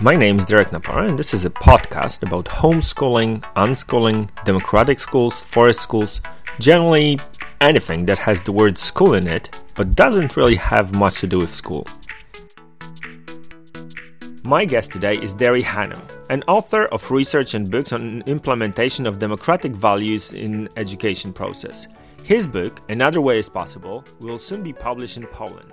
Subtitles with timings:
[0.00, 5.44] My name is Derek Napara, and this is a podcast about homeschooling, unschooling, democratic schools,
[5.44, 6.20] forest schools,
[6.58, 7.20] generally
[7.60, 11.38] anything that has the word school in it, but doesn't really have much to do
[11.38, 11.86] with school.
[14.42, 19.20] My guest today is Derry Hannam, an author of research and books on implementation of
[19.20, 21.86] democratic values in education process.
[22.24, 25.70] His book, Another Way is Possible, will soon be published in Poland.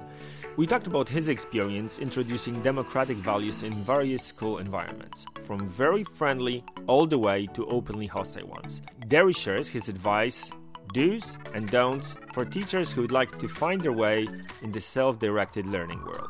[0.62, 6.64] We talked about his experience introducing democratic values in various school environments, from very friendly
[6.86, 8.84] all the way to openly hostile ones.
[9.08, 10.52] Derry shares his advice,
[10.94, 14.28] do's and don'ts for teachers who would like to find their way
[14.62, 16.30] in the self directed learning world.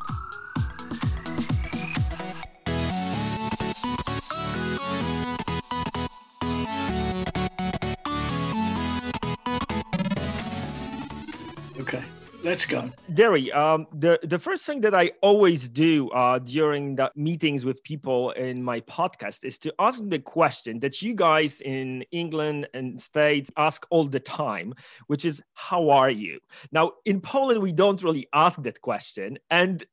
[12.42, 12.90] Let's go.
[13.14, 17.82] Derry, um, the, the first thing that I always do uh, during the meetings with
[17.84, 23.00] people in my podcast is to ask the question that you guys in England and
[23.00, 24.74] States ask all the time,
[25.06, 26.38] which is, How are you?
[26.72, 29.38] Now, in Poland, we don't really ask that question.
[29.50, 29.84] And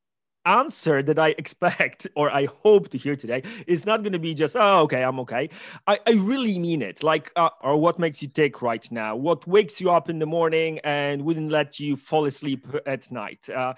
[0.50, 4.34] answer that I expect or I hope to hear today is not going to be
[4.34, 5.50] just, oh, okay, I'm okay.
[5.88, 7.04] I, I really mean it.
[7.04, 9.16] Like, uh, or what makes you tick right now?
[9.16, 13.48] What wakes you up in the morning and wouldn't let you fall asleep at night?
[13.50, 13.74] Uh,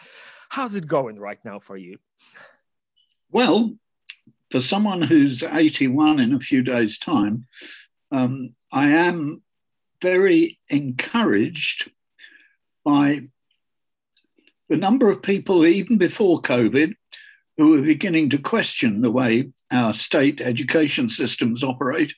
[0.50, 1.98] how's it going right now for you?
[3.32, 3.76] Well,
[4.50, 7.48] for someone who's 81 in a few days' time,
[8.12, 9.42] um, I am
[10.02, 11.90] very encouraged
[12.84, 13.28] by
[14.72, 16.94] the number of people, even before COVID,
[17.58, 22.14] who were beginning to question the way our state education systems operate.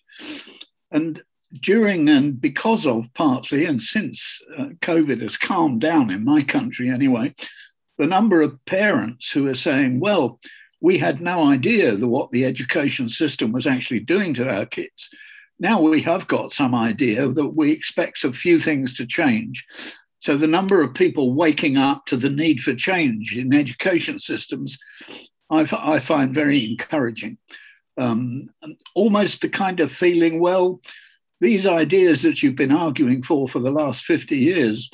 [0.91, 1.23] And
[1.61, 6.91] during and because of partly, and since uh, COVID has calmed down in my country
[6.91, 7.33] anyway,
[7.97, 10.39] the number of parents who are saying, well,
[10.79, 15.09] we had no idea what the education system was actually doing to our kids.
[15.59, 19.65] Now we have got some idea that we expect a few things to change.
[20.23, 24.79] So the number of people waking up to the need for change in education systems,
[25.49, 27.39] I, I find very encouraging.
[27.97, 28.47] Um,
[28.95, 30.79] almost the kind of feeling, well,
[31.41, 34.89] these ideas that you've been arguing for for the last 50 years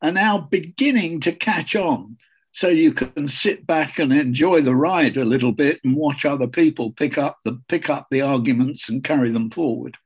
[0.00, 2.16] are now beginning to catch on.
[2.52, 6.48] So you can sit back and enjoy the ride a little bit and watch other
[6.48, 9.98] people pick up the pick up the arguments and carry them forward.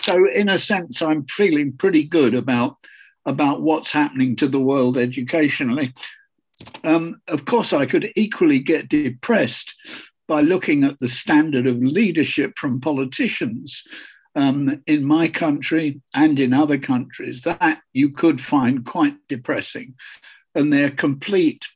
[0.00, 2.76] So in a sense, I'm feeling pretty good about
[3.24, 5.92] about what's happening to the world educationally.
[6.84, 9.74] Um, of course, I could equally get depressed
[10.28, 13.82] by looking at the standard of leadership from politicians
[14.34, 17.42] um, in my country and in other countries.
[17.42, 19.94] That you could find quite depressing.
[20.54, 21.66] And their complete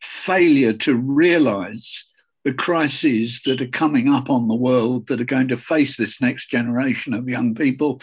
[0.00, 2.06] failure to realize
[2.44, 6.20] the crises that are coming up on the world that are going to face this
[6.20, 8.02] next generation of young people,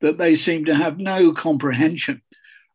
[0.00, 2.22] that they seem to have no comprehension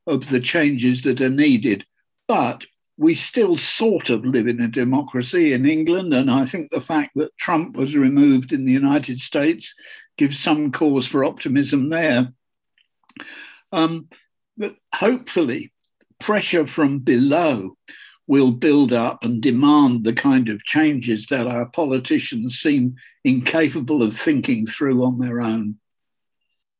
[0.08, 1.86] of the changes that are needed.
[2.28, 2.66] But
[2.98, 6.14] we still sort of live in a democracy in England.
[6.14, 9.74] And I think the fact that Trump was removed in the United States
[10.18, 12.34] gives some cause for optimism there.
[13.72, 14.08] Um,
[14.58, 15.74] but hopefully,
[16.20, 17.78] pressure from below
[18.28, 24.16] will build up and demand the kind of changes that our politicians seem incapable of
[24.16, 25.78] thinking through on their own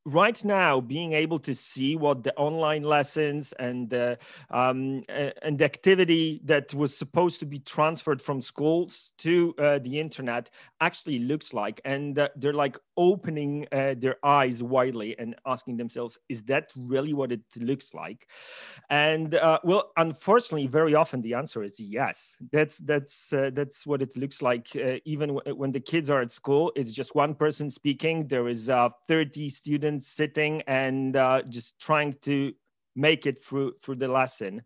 [0.06, 4.16] right now being able to see what the online lessons and uh,
[4.52, 10.00] um, and the activity that was supposed to be transferred from schools to uh, the
[10.00, 10.50] internet
[10.80, 11.82] actually looks like.
[11.86, 17.14] And uh, they're like opening uh, their eyes widely and asking themselves is that really
[17.14, 18.28] what it looks like?
[18.90, 22.36] And uh, well unfortunately very often the answer is yes.
[22.52, 26.32] That's that's uh, that's what it looks like even w- when the kids are at
[26.32, 26.72] school.
[26.76, 28.28] It's just one person speaking.
[28.28, 28.70] There is
[29.08, 32.54] 30 students sitting and uh, just trying to
[32.96, 34.62] make it through through the lesson.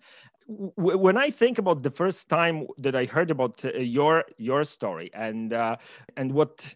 [0.47, 5.11] When i think about the first time that i heard about uh, your your story
[5.13, 5.77] and uh,
[6.17, 6.73] and what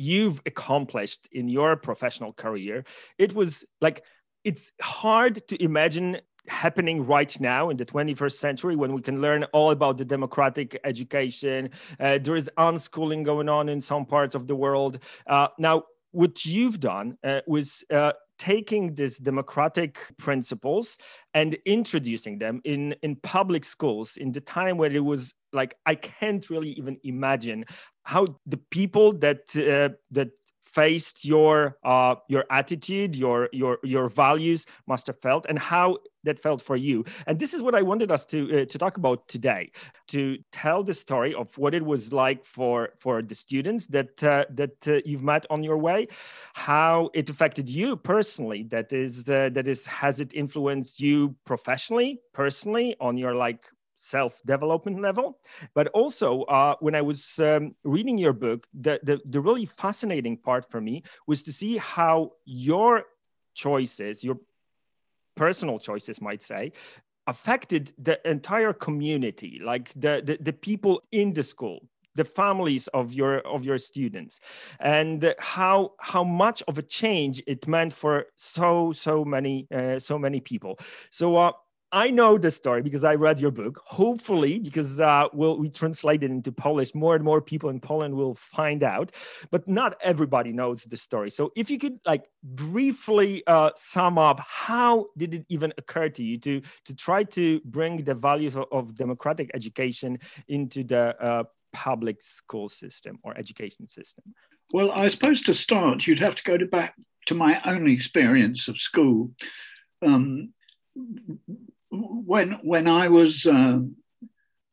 [0.00, 2.84] you've accomplished in your professional career
[3.18, 4.02] it was like
[4.44, 6.18] it's hard to imagine
[6.48, 10.78] happening right now in the 21st century when we can learn all about the democratic
[10.84, 11.70] education
[12.00, 14.98] uh, there is unschooling going on in some parts of the world.
[15.26, 15.82] Uh, now
[16.12, 20.96] what you've done uh, was uh, taking these democratic principles
[21.34, 25.94] and introducing them in in public schools in the time where it was like I
[25.94, 27.66] can't really even imagine
[28.04, 30.30] how the people that uh, that
[30.64, 36.38] faced your uh, your attitude, your your your values must have felt, and how that
[36.38, 37.04] felt for you.
[37.26, 39.70] And this is what I wanted us to uh, to talk about today,
[40.08, 44.44] to tell the story of what it was like for for the students that uh,
[44.50, 46.08] that uh, you've met on your way,
[46.54, 48.64] how it affected you personally.
[48.64, 53.64] That is uh, that is has it influenced you professionally, personally, on your like
[54.00, 55.38] self development level.
[55.74, 60.36] But also, uh, when I was um, reading your book, the, the the really fascinating
[60.36, 63.04] part for me was to see how your
[63.54, 64.38] choices, your
[65.40, 66.62] personal choices might say
[67.26, 71.80] affected the entire community like the, the, the people in the school
[72.16, 74.40] the families of your of your students
[74.80, 80.18] and how how much of a change it meant for so so many uh, so
[80.18, 80.78] many people.
[81.10, 81.52] So uh,
[81.92, 83.80] I know the story because I read your book.
[83.84, 88.14] Hopefully, because uh, we'll, we translate it into Polish, more and more people in Poland
[88.14, 89.10] will find out.
[89.50, 91.30] But not everybody knows the story.
[91.30, 96.22] So, if you could like briefly uh, sum up, how did it even occur to
[96.22, 101.44] you to to try to bring the values of, of democratic education into the uh,
[101.72, 104.22] public school system or education system?
[104.72, 106.94] Well, I suppose to start, you'd have to go to back
[107.26, 109.32] to my own experience of school.
[110.02, 110.52] Um,
[111.90, 113.80] when when I was uh,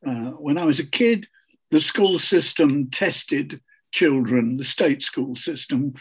[0.06, 1.28] uh, when I was a kid,
[1.72, 3.62] the school system tested
[3.92, 5.96] children, the state school system,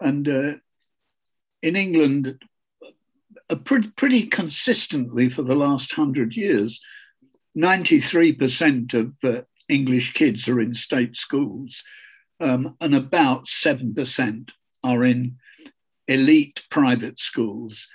[0.00, 0.54] and uh,
[1.62, 2.38] in England,
[3.64, 6.80] pretty, pretty consistently for the last hundred years,
[7.54, 11.82] ninety three percent of uh, English kids are in state schools,
[12.40, 14.52] um, and about seven percent
[14.84, 15.38] are in
[16.08, 17.88] elite private schools.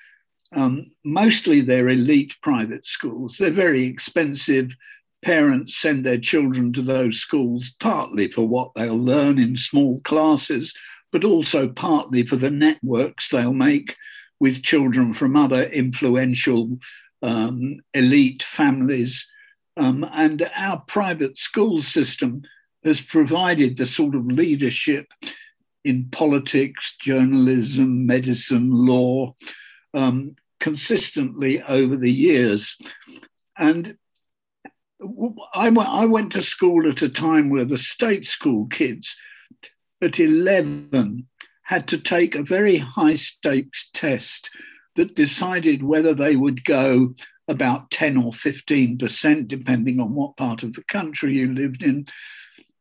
[0.54, 3.38] Um, mostly they're elite private schools.
[3.38, 4.76] They're very expensive.
[5.24, 10.74] Parents send their children to those schools partly for what they'll learn in small classes,
[11.12, 13.96] but also partly for the networks they'll make
[14.40, 16.78] with children from other influential
[17.22, 19.28] um, elite families.
[19.76, 22.44] Um, and our private school system
[22.84, 25.08] has provided the sort of leadership
[25.84, 29.36] in politics, journalism, medicine, law,
[29.98, 32.78] um, consistently over the years.
[33.58, 33.98] And
[35.54, 39.16] I I went to school at a time where the state school kids
[40.02, 41.28] at 11
[41.64, 44.50] had to take a very high stakes test
[44.96, 47.14] that decided whether they would go
[47.48, 52.06] about 10 or 15%, depending on what part of the country you lived in,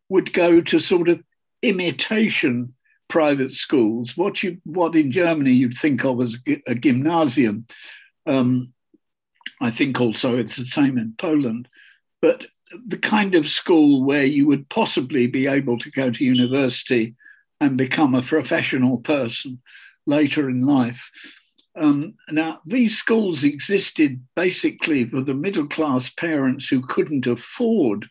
[0.09, 1.23] would go to sort of
[1.63, 2.75] imitation
[3.09, 6.37] private schools, what you what in Germany you'd think of as
[6.67, 7.67] a gymnasium.
[8.27, 8.73] Um,
[9.61, 11.69] I think also it's the same in Poland,
[12.21, 12.47] but
[12.87, 17.15] the kind of school where you would possibly be able to go to university
[17.61, 19.61] and become a professional person
[20.07, 21.11] later in life.
[21.77, 28.09] Um, now, these schools existed basically for the middle class parents who couldn't afford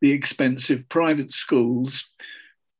[0.00, 2.08] the expensive private schools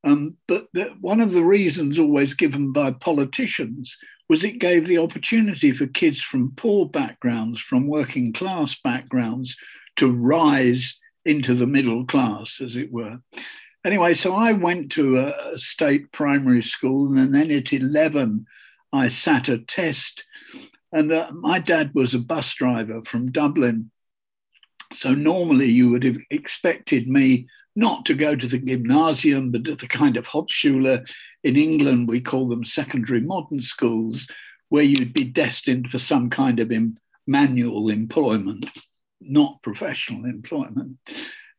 [0.05, 3.97] um, but the, one of the reasons always given by politicians
[4.29, 9.57] was it gave the opportunity for kids from poor backgrounds, from working class backgrounds,
[9.97, 13.19] to rise into the middle class, as it were.
[13.85, 18.47] Anyway, so I went to a, a state primary school, and then at 11,
[18.93, 20.25] I sat a test.
[20.93, 23.91] And uh, my dad was a bus driver from Dublin.
[24.93, 29.75] So normally you would have expected me not to go to the gymnasium, but to
[29.75, 31.09] the kind of Hauptschule.
[31.45, 34.29] In England, we call them secondary modern schools,
[34.69, 38.67] where you'd be destined for some kind of in, manual employment,
[39.21, 40.99] not professional employment.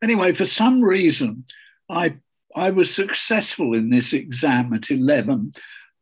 [0.02, 1.44] Anyway, for some reason,
[1.88, 2.18] I,
[2.54, 5.52] I was successful in this exam at 11,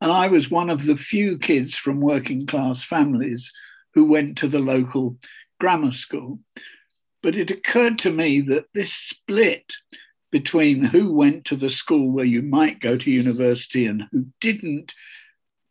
[0.00, 3.52] and I was one of the few kids from working class families
[3.94, 5.16] who went to the local
[5.60, 6.40] grammar school.
[7.22, 9.74] But it occurred to me that this split
[10.30, 14.94] between who went to the school where you might go to university and who didn't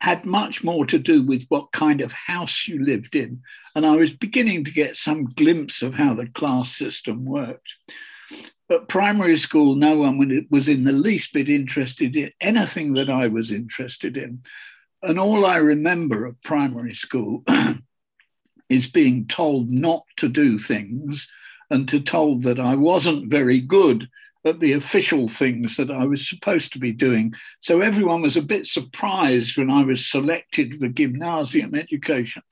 [0.01, 3.42] had much more to do with what kind of house you lived in.
[3.75, 7.74] And I was beginning to get some glimpse of how the class system worked.
[8.70, 13.28] At primary school, no one was in the least bit interested in anything that I
[13.28, 14.42] was interested in.
[15.01, 17.44] And all I remember of primary school
[18.70, 21.28] is being told not to do things
[21.70, 24.08] and to told that I wasn't very good
[24.46, 27.34] at the official things that I was supposed to be doing.
[27.60, 32.43] So everyone was a bit surprised when I was selected for gymnasium education.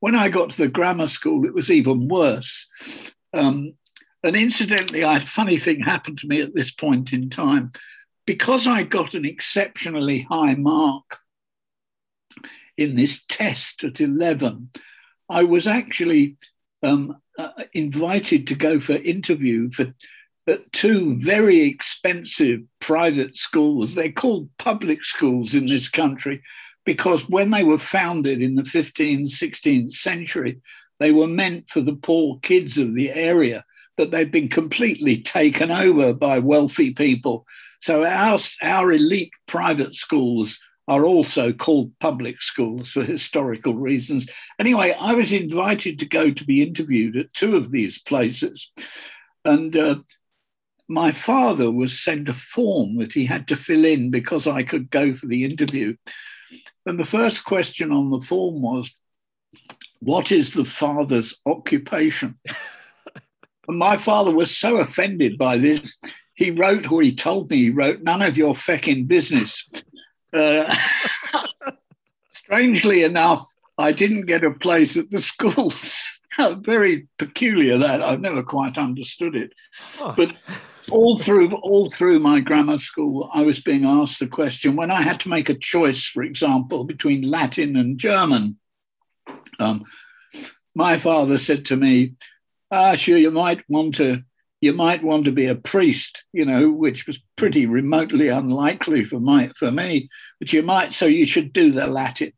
[0.00, 2.66] When I got to the grammar school, it was even worse.
[3.32, 3.74] Um,
[4.22, 7.72] and incidentally, a funny thing happened to me at this point in time.
[8.26, 11.18] Because I got an exceptionally high mark
[12.76, 14.70] in this test at 11,
[15.28, 16.36] I was actually
[16.82, 19.94] um, uh, invited to go for interview for
[20.46, 23.94] at two very expensive private schools.
[23.94, 26.42] They're called public schools in this country
[26.84, 30.60] because when they were founded in the 15th, 16th century,
[30.98, 33.64] they were meant for the poor kids of the area,
[33.96, 37.46] but they've been completely taken over by wealthy people.
[37.80, 40.58] So our, our elite private schools
[40.88, 44.26] are also called public schools for historical reasons.
[44.58, 48.68] Anyway, I was invited to go to be interviewed at two of these places.
[49.44, 49.96] And uh,
[50.92, 54.90] my father was sent a form that he had to fill in because I could
[54.90, 55.96] go for the interview.
[56.84, 58.90] And the first question on the form was,
[60.00, 62.38] What is the father's occupation?
[63.68, 65.98] and my father was so offended by this,
[66.34, 69.66] he wrote, or he told me, he wrote, None of your fecking business.
[70.32, 70.74] Uh,
[72.34, 73.46] strangely enough,
[73.78, 76.04] I didn't get a place at the schools.
[76.58, 79.52] Very peculiar that I've never quite understood it.
[80.00, 80.14] Oh.
[80.16, 80.34] But
[80.90, 85.02] all through all through my grammar school, I was being asked the question when I
[85.02, 88.58] had to make a choice, for example, between Latin and German.
[89.58, 89.84] Um,
[90.74, 92.14] my father said to me,
[92.70, 94.22] "Ah, sure, you might want to."
[94.60, 99.18] You might want to be a priest, you know, which was pretty remotely unlikely for
[99.18, 100.08] my for me.
[100.38, 102.32] But you might, so you should do the Latin.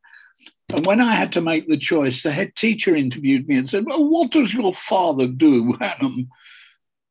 [0.70, 3.84] And when I had to make the choice, the head teacher interviewed me and said,
[3.84, 6.28] Well, what does your father do, Hannam?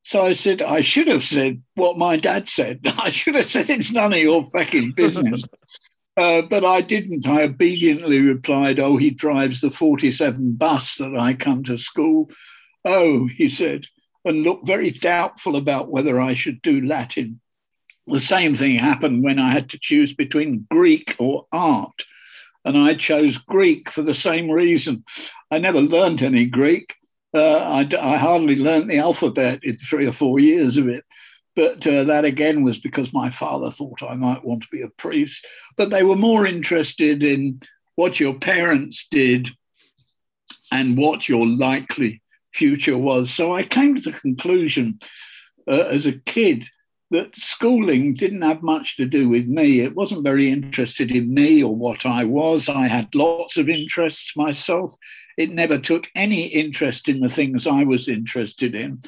[0.03, 2.81] So I said, I should have said what my dad said.
[2.99, 5.43] I should have said, it's none of your fucking business.
[6.17, 7.25] uh, but I didn't.
[7.25, 12.29] I obediently replied, Oh, he drives the 47 bus that I come to school.
[12.85, 13.85] Oh, he said,
[14.25, 17.39] and looked very doubtful about whether I should do Latin.
[18.05, 22.05] The same thing happened when I had to choose between Greek or art.
[22.65, 25.05] And I chose Greek for the same reason.
[25.49, 26.95] I never learned any Greek.
[27.33, 31.03] Uh, I, I, hardly learnt the alphabet in three or four years of it.
[31.55, 34.89] But uh, that again was because my father thought I might want to be a
[34.89, 35.45] priest.
[35.75, 37.59] But they were more interested in
[37.95, 39.49] what your parents did
[40.71, 42.21] and what your likely
[42.53, 43.31] future was.
[43.31, 44.99] So I came to the conclusion
[45.67, 46.65] uh, as a kid
[47.11, 49.81] that schooling didn't have much to do with me.
[49.81, 52.67] It wasn't very interested in me or what I was.
[52.67, 54.95] I had lots of interests myself.
[55.37, 59.01] It never took any interest in the things I was interested in.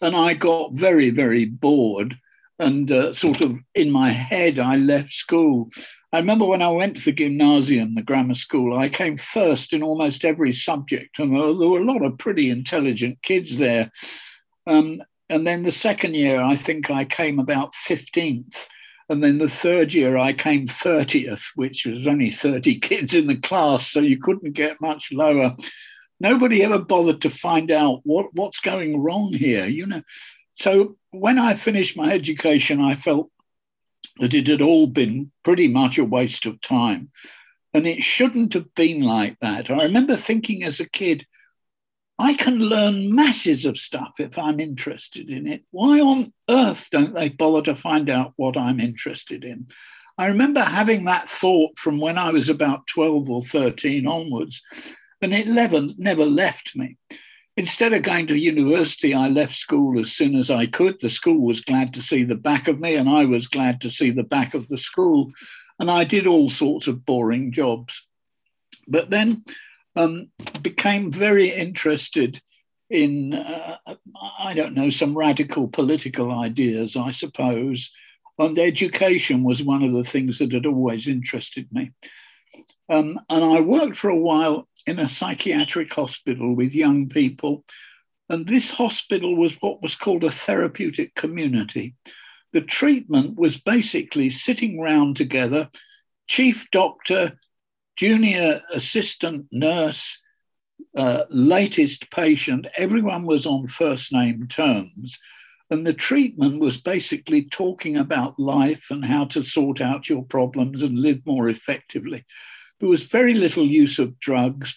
[0.00, 2.18] And I got very, very bored.
[2.58, 5.70] And uh, sort of in my head, I left school.
[6.12, 9.82] I remember when I went to the gymnasium, the grammar school, I came first in
[9.82, 11.18] almost every subject.
[11.18, 13.92] And there were a lot of pretty intelligent kids there.
[14.66, 18.68] Um, and then the second year, I think I came about 15th.
[19.08, 23.36] And then the third year, I came 30th, which was only 30 kids in the
[23.36, 25.56] class, so you couldn't get much lower.
[26.20, 30.02] Nobody ever bothered to find out what, what's going wrong here, you know.
[30.52, 33.30] So when I finished my education, I felt
[34.18, 37.10] that it had all been pretty much a waste of time.
[37.72, 39.70] And it shouldn't have been like that.
[39.70, 41.26] I remember thinking as a kid,
[42.18, 45.62] I can learn masses of stuff if I'm interested in it.
[45.70, 49.68] Why on earth don't they bother to find out what I'm interested in?
[50.18, 54.60] I remember having that thought from when I was about 12 or 13 onwards,
[55.22, 56.96] and it never, left me.
[57.56, 61.00] Instead of going to university, I left school as soon as I could.
[61.00, 63.90] The school was glad to see the back of me, and I was glad to
[63.90, 65.30] see the back of the school.
[65.78, 68.04] And I did all sorts of boring jobs.
[68.88, 69.44] But then
[69.98, 70.30] um,
[70.62, 72.40] became very interested
[72.88, 73.76] in, uh,
[74.38, 77.90] I don't know, some radical political ideas, I suppose.
[78.38, 81.90] And education was one of the things that had always interested me.
[82.88, 87.64] Um, and I worked for a while in a psychiatric hospital with young people.
[88.28, 91.96] And this hospital was what was called a therapeutic community.
[92.52, 95.68] The treatment was basically sitting round together,
[96.28, 97.38] chief doctor,
[97.98, 100.18] junior assistant nurse,
[100.96, 105.18] uh, latest patient, everyone was on first name terms.
[105.68, 110.80] And the treatment was basically talking about life and how to sort out your problems
[110.80, 112.24] and live more effectively.
[112.78, 114.76] There was very little use of drugs.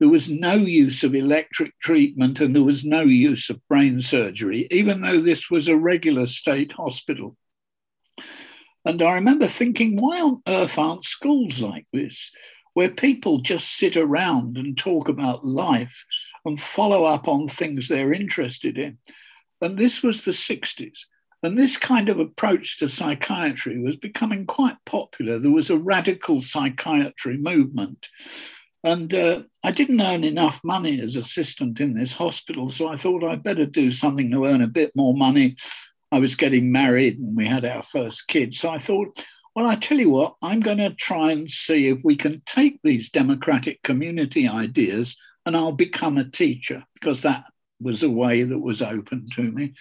[0.00, 4.66] There was no use of electric treatment and there was no use of brain surgery,
[4.70, 7.36] even though this was a regular state hospital.
[8.84, 12.32] And I remember thinking, why on earth aren't schools like this?
[12.74, 16.04] Where people just sit around and talk about life
[16.44, 18.98] and follow up on things they're interested in.
[19.60, 21.00] And this was the 60s.
[21.44, 25.38] And this kind of approach to psychiatry was becoming quite popular.
[25.38, 28.08] There was a radical psychiatry movement.
[28.84, 33.22] And uh, I didn't earn enough money as assistant in this hospital, so I thought
[33.22, 35.56] I'd better do something to earn a bit more money.
[36.10, 38.54] I was getting married and we had our first kid.
[38.54, 41.98] So I thought, well, I tell you what, I'm going to try and see if
[42.02, 47.44] we can take these democratic community ideas and I'll become a teacher because that
[47.80, 49.74] was a way that was open to me.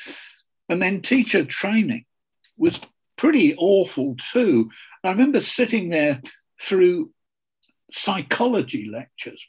[0.67, 2.05] And then teacher training
[2.57, 2.79] was
[3.17, 4.69] pretty awful too.
[5.03, 6.21] I remember sitting there
[6.59, 7.11] through
[7.91, 9.45] psychology lectures,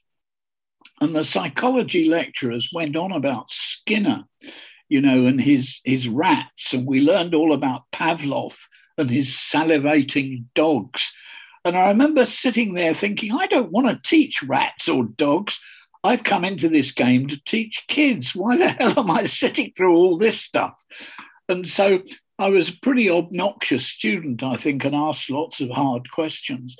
[1.00, 4.24] and the psychology lecturers went on about Skinner,
[4.88, 8.56] you know, and his, his rats, and we learned all about Pavlov
[8.98, 11.12] and his salivating dogs.
[11.64, 15.60] And I remember sitting there thinking, I don't want to teach rats or dogs.
[16.04, 18.34] I've come into this game to teach kids.
[18.34, 20.82] Why the hell am I sitting through all this stuff?
[21.48, 22.00] And so
[22.38, 26.76] I was a pretty obnoxious student, I think, and asked lots of hard questions.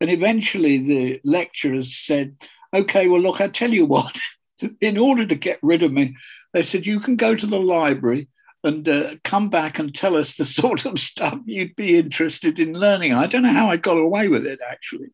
[0.00, 2.36] And eventually the lecturers said,
[2.74, 4.18] okay, well, look, I tell you what,
[4.80, 6.14] in order to get rid of me,
[6.52, 8.28] they said, you can go to the library
[8.66, 12.78] and uh, come back and tell us the sort of stuff you'd be interested in
[12.78, 13.14] learning.
[13.14, 15.08] I don't know how I got away with it, actually.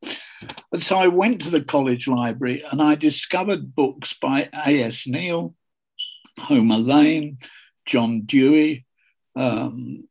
[0.73, 5.07] And so I went to the college library and I discovered books by A.S.
[5.07, 5.55] Neill,
[6.39, 7.39] Homer Lane,
[7.85, 8.87] John Dewey,
[9.37, 10.09] um,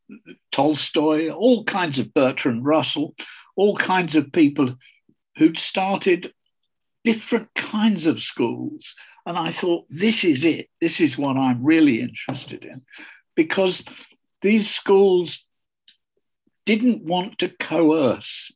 [0.52, 3.16] Tolstoy, all kinds of Bertrand Russell,
[3.56, 4.76] all kinds of people
[5.38, 6.34] who'd started
[7.04, 8.96] different kinds of schools.
[9.26, 10.70] And I thought, this is it.
[10.80, 12.84] This is what I'm really interested in
[13.36, 13.84] because
[14.42, 15.46] these schools
[16.66, 18.52] didn't want to coerce.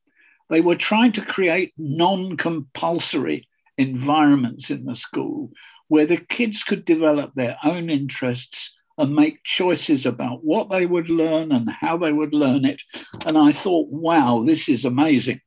[0.50, 5.52] They were trying to create non compulsory environments in the school
[5.88, 11.10] where the kids could develop their own interests and make choices about what they would
[11.10, 12.82] learn and how they would learn it.
[13.26, 15.42] And I thought, wow, this is amazing.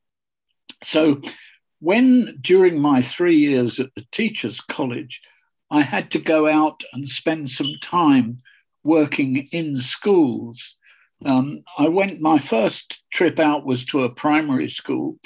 [0.82, 1.20] So,
[1.80, 5.20] when during my three years at the Teachers College,
[5.70, 8.38] I had to go out and spend some time
[8.88, 10.76] working in schools.
[11.25, 15.18] Um, I went, my first trip out was to a primary school.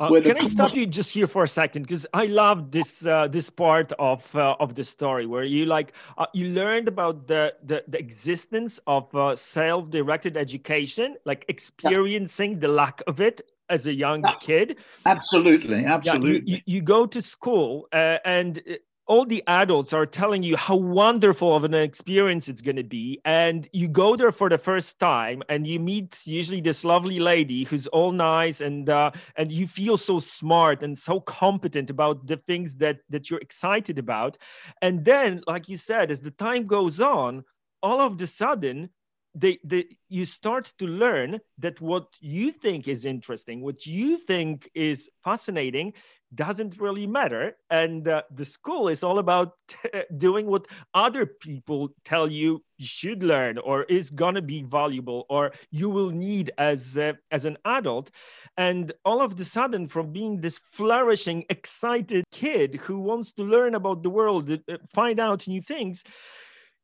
[0.00, 1.82] Uh, can I stop you just here for a second?
[1.82, 5.92] Because I love this uh, this part of uh, of the story where you like
[6.18, 12.52] uh, you learned about the the, the existence of uh, self directed education, like experiencing
[12.52, 12.58] yeah.
[12.64, 14.34] the lack of it as a young yeah.
[14.40, 14.76] kid.
[15.06, 16.32] Absolutely, absolutely.
[16.34, 18.60] Yeah, you, you, you, go to school uh, and
[19.06, 23.20] all the adults are telling you how wonderful of an experience it's going to be
[23.24, 27.64] and you go there for the first time and you meet usually this lovely lady
[27.64, 32.36] who's all nice and uh, and you feel so smart and so competent about the
[32.36, 34.38] things that that you're excited about.
[34.82, 37.44] And then like you said as the time goes on
[37.82, 38.88] all of the sudden
[39.34, 44.70] they, they you start to learn that what you think is interesting what you think
[44.74, 45.94] is fascinating
[46.34, 47.56] doesn't really matter.
[47.70, 49.76] And uh, the school is all about t-
[50.18, 55.26] doing what other people tell you you should learn or is going to be valuable
[55.28, 58.10] or you will need as, uh, as an adult.
[58.56, 63.74] And all of the sudden, from being this flourishing, excited kid who wants to learn
[63.74, 66.02] about the world, uh, find out new things,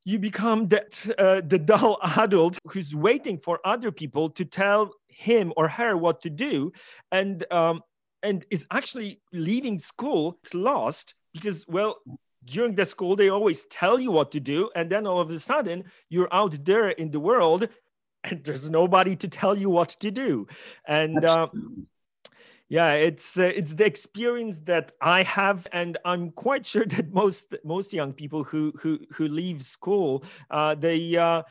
[0.05, 5.53] you become that uh, the dull adult who's waiting for other people to tell him
[5.57, 6.73] or her what to do
[7.11, 7.83] and um,
[8.23, 11.99] and is actually leaving school lost because well
[12.45, 15.39] during the school they always tell you what to do and then all of a
[15.39, 17.69] sudden you're out there in the world
[18.25, 20.47] and there's nobody to tell you what to do.
[20.87, 21.49] And uh,
[22.69, 27.55] yeah it's uh, it's the experience that i have and i'm quite sure that most
[27.65, 31.43] most young people who who who leave school uh, they, uh,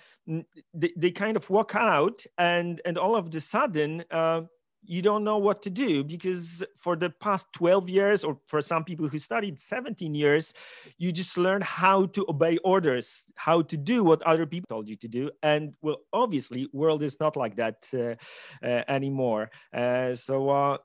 [0.74, 4.42] they they kind of walk out and and all of a sudden uh,
[4.88, 8.84] you don't know what to do because for the past 12 years or for some
[8.84, 10.54] people who studied 17 years
[10.98, 14.96] you just learn how to obey orders how to do what other people told you
[14.96, 15.30] to do.
[15.44, 18.16] And well obviously world is not like that uh,
[18.66, 19.52] uh, anymore.
[19.74, 20.78] Uh, so uh,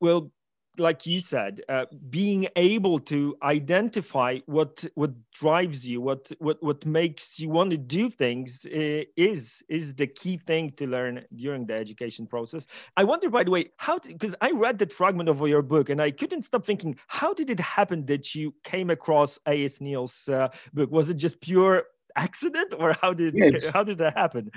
[0.00, 0.30] well
[0.78, 6.84] like you said, uh, being able to identify what what drives you, what what what
[6.86, 11.66] makes you want to do things uh, is is the key thing to learn during
[11.66, 12.66] the education process.
[12.96, 16.00] I wonder, by the way, how because I read that fragment of your book and
[16.00, 19.80] I couldn't stop thinking, how did it happen that you came across A.S.
[19.80, 20.90] Neill's uh, book?
[20.90, 21.84] Was it just pure
[22.16, 23.66] accident, or how did yes.
[23.72, 24.50] how did that happen?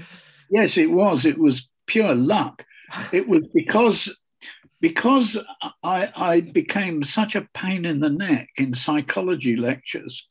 [0.49, 1.25] Yes, it was.
[1.25, 2.65] It was pure luck.
[3.13, 4.13] It was because
[4.81, 5.37] because
[5.83, 10.27] I, I, became such a pain in the neck in psychology lectures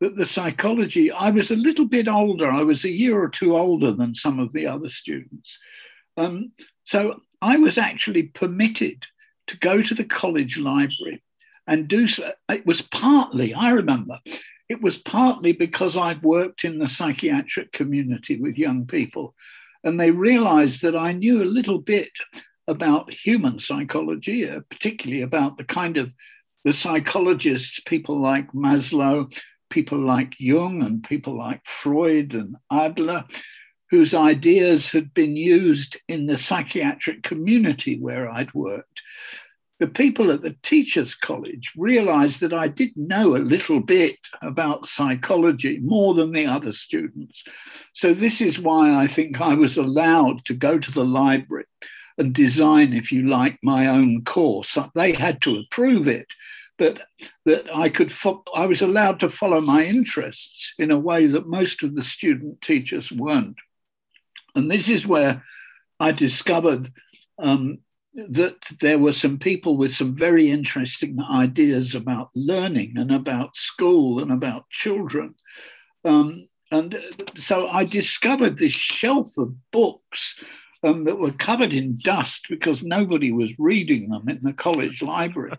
[0.00, 3.56] that the psychology, I was a little bit older, I was a year or two
[3.56, 5.58] older than some of the other students.
[6.18, 6.52] Um,
[6.84, 9.06] so I was actually permitted
[9.46, 11.22] to go to the college library
[11.66, 12.32] and do so.
[12.50, 14.18] It was partly, I remember,
[14.68, 19.34] it was partly because I'd worked in the psychiatric community with young people,
[19.84, 22.10] and they realized that I knew a little bit
[22.68, 26.10] about human psychology, uh, particularly about the kind of
[26.64, 29.32] the psychologists, people like Maslow,
[29.70, 33.24] people like Jung, and people like Freud and Adler,
[33.90, 39.00] whose ideas had been used in the psychiatric community where I'd worked.
[39.78, 44.86] The people at the Teachers College realized that I did know a little bit about
[44.86, 47.44] psychology more than the other students.
[47.92, 51.66] So, this is why I think I was allowed to go to the library
[52.18, 54.78] and design, if you like, my own course.
[54.94, 56.26] They had to approve it,
[56.78, 57.02] but
[57.44, 61.46] that I could, fo- I was allowed to follow my interests in a way that
[61.46, 63.56] most of the student teachers weren't.
[64.54, 65.42] And this is where
[66.00, 66.90] I discovered
[67.38, 67.78] um,
[68.14, 74.20] that there were some people with some very interesting ideas about learning and about school
[74.20, 75.34] and about children.
[76.04, 77.00] Um, and
[77.36, 80.34] so I discovered this shelf of books
[80.86, 85.56] um, that were covered in dust because nobody was reading them in the college library.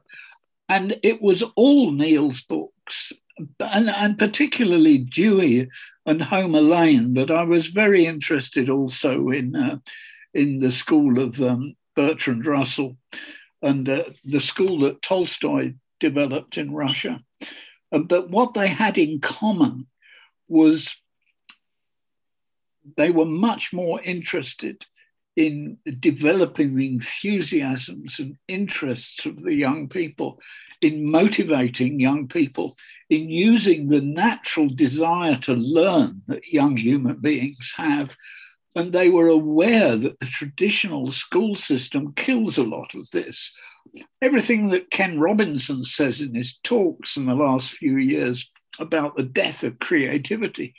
[0.69, 3.13] And it was all Neill's books
[3.59, 5.69] and, and particularly Dewey
[6.05, 9.77] and Homer Lane, but I was very interested also in uh,
[10.33, 12.97] in the school of um, Bertrand Russell
[13.61, 17.21] and uh, the school that Tolstoy developed in Russia.
[17.91, 19.87] Uh, but what they had in common
[20.47, 20.95] was
[22.95, 24.85] they were much more interested
[25.37, 30.41] in developing the enthusiasms and interests of the young people,
[30.81, 32.75] in motivating young people,
[33.11, 38.15] in using the natural desire to learn that young human beings have.
[38.75, 43.55] And they were aware that the traditional school system kills a lot of this.
[44.21, 49.23] Everything that Ken Robinson says in his talks in the last few years about the
[49.23, 50.73] death of creativity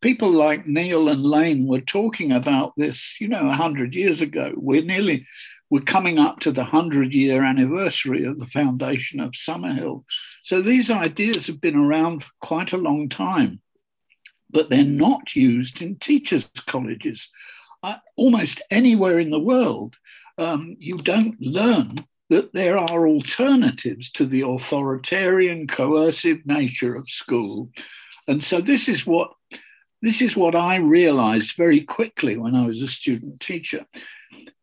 [0.00, 4.52] people like Neill and Lane were talking about this, you know, 100 years ago.
[4.56, 5.26] We're nearly,
[5.70, 10.04] we're coming up to the 100 year anniversary of the foundation of Summerhill.
[10.42, 13.60] So these ideas have been around for quite a long time,
[14.50, 17.28] but they're not used in teachers' colleges.
[17.82, 19.96] Uh, almost anywhere in the world,
[20.36, 27.70] um, you don't learn that there are alternatives to the authoritarian, coercive nature of school.
[28.26, 29.32] And so this is what
[30.00, 33.84] this is what I realized very quickly when I was a student teacher.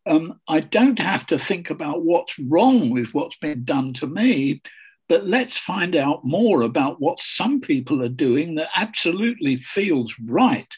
[0.06, 4.62] Um, I don't have to think about what's wrong with what's been done to me,
[5.08, 10.72] but let's find out more about what some people are doing that absolutely feels right.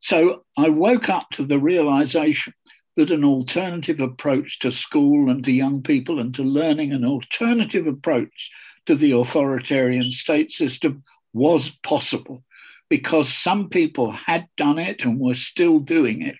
[0.00, 2.54] So I woke up to the realization
[2.96, 7.86] that an alternative approach to school and to young people and to learning, an alternative
[7.86, 8.50] approach
[8.86, 12.42] to the authoritarian state system was possible
[12.90, 16.36] because some people had done it and were still doing it.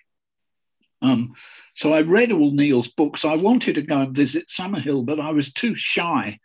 [1.01, 1.33] Um,
[1.73, 3.25] so I read all Neill's books.
[3.25, 6.37] I wanted to go and visit Summerhill, but I was too shy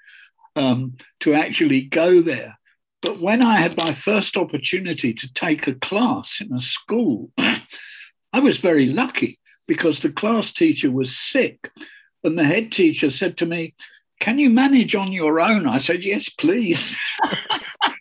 [0.54, 2.56] um, to actually go there.
[3.02, 8.40] But when I had my first opportunity to take a class in a school, I
[8.40, 9.38] was very lucky
[9.68, 11.70] because the class teacher was sick.
[12.24, 13.74] And the head teacher said to me,
[14.20, 15.68] Can you manage on your own?
[15.68, 16.96] I said, Yes, please.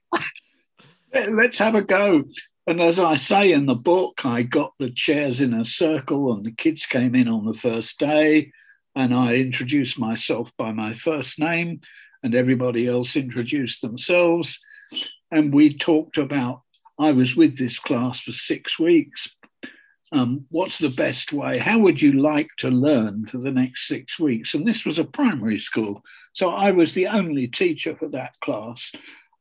[1.16, 2.24] let's have a go.
[2.68, 6.44] And as I say in the book, I got the chairs in a circle, and
[6.44, 8.52] the kids came in on the first day.
[8.96, 11.82] And I introduced myself by my first name,
[12.24, 14.60] and everybody else introduced themselves.
[15.32, 16.62] And we talked about,
[16.98, 19.30] I was with this class for six weeks.
[20.12, 21.58] Um, what's the best way?
[21.58, 24.54] How would you like to learn for the next six weeks?
[24.54, 26.02] And this was a primary school.
[26.32, 28.92] So I was the only teacher for that class.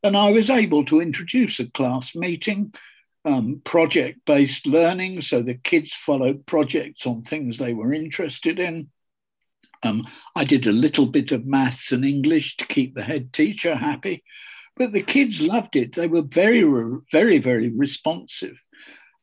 [0.05, 2.75] And I was able to introduce a class meeting,
[3.25, 5.23] um, project based learning.
[5.23, 8.91] So the kids followed projects on things they were interested in.
[9.83, 13.75] Um, I did a little bit of maths and English to keep the head teacher
[13.75, 14.23] happy.
[14.77, 15.95] But the kids loved it.
[15.95, 16.63] They were very,
[17.11, 18.61] very, very responsive.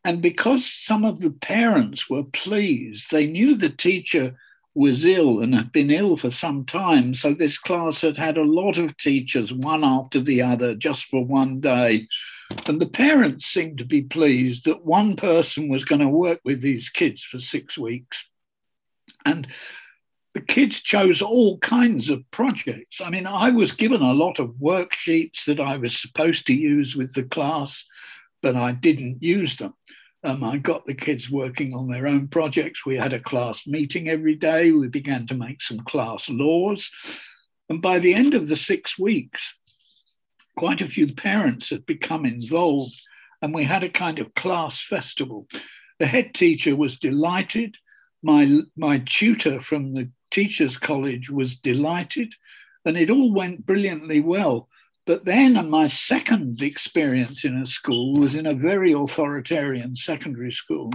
[0.03, 4.35] And because some of the parents were pleased, they knew the teacher
[4.73, 7.13] was ill and had been ill for some time.
[7.13, 11.25] So this class had had a lot of teachers, one after the other, just for
[11.25, 12.07] one day.
[12.67, 16.61] And the parents seemed to be pleased that one person was going to work with
[16.61, 18.25] these kids for six weeks.
[19.25, 19.47] And
[20.33, 23.01] the kids chose all kinds of projects.
[23.01, 26.95] I mean, I was given a lot of worksheets that I was supposed to use
[26.95, 27.85] with the class,
[28.41, 29.73] but I didn't use them.
[30.23, 32.85] Um, I got the kids working on their own projects.
[32.85, 34.71] We had a class meeting every day.
[34.71, 36.91] We began to make some class laws.
[37.69, 39.55] And by the end of the six weeks,
[40.57, 42.99] quite a few parents had become involved,
[43.41, 45.47] and we had a kind of class festival.
[45.99, 47.77] The head teacher was delighted.
[48.21, 52.33] My, my tutor from the Teachers College was delighted,
[52.85, 54.69] and it all went brilliantly well.
[55.05, 60.91] But then my second experience in a school was in a very authoritarian secondary school.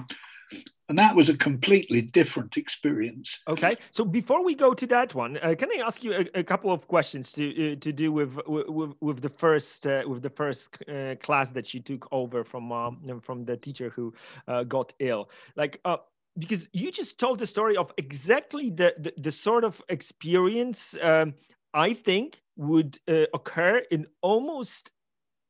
[0.88, 3.40] And that was a completely different experience.
[3.48, 6.44] Okay, so before we go to that one, uh, can I ask you a, a
[6.44, 10.30] couple of questions to uh, to do with with, with the first uh, with the
[10.30, 14.14] first uh, class that you took over from um, from the teacher who
[14.46, 15.28] uh, got ill?
[15.56, 15.96] Like, uh,
[16.38, 21.34] because you just told the story of exactly the the, the sort of experience um,
[21.74, 24.90] I think would uh, occur in almost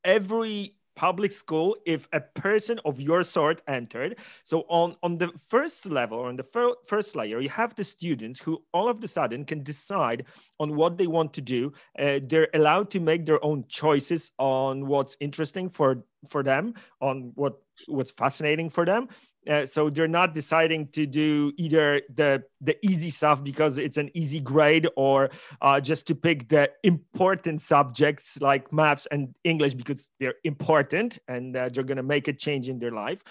[0.03, 4.17] every public school if a person of your sort entered.
[4.43, 7.83] So on on the first level or on the fir- first layer you have the
[7.83, 10.25] students who all of a sudden can decide
[10.59, 11.71] on what they want to do.
[11.99, 17.31] Uh, they're allowed to make their own choices on what's interesting for for them on
[17.35, 19.07] what what's fascinating for them
[19.47, 24.09] uh, so they're not deciding to do either the the easy stuff because it's an
[24.13, 25.29] easy grade or
[25.61, 31.55] uh, just to pick the important subjects like maths and english because they're important and
[31.55, 33.23] uh, they're going to make a change in their life.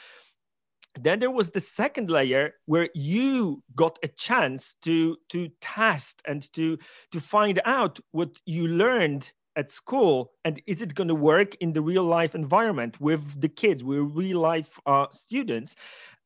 [0.98, 6.50] Then there was the second layer where you got a chance to to test and
[6.54, 6.78] to
[7.12, 11.72] to find out what you learned at school and is it going to work in
[11.72, 15.74] the real life environment with the kids with real life uh, students?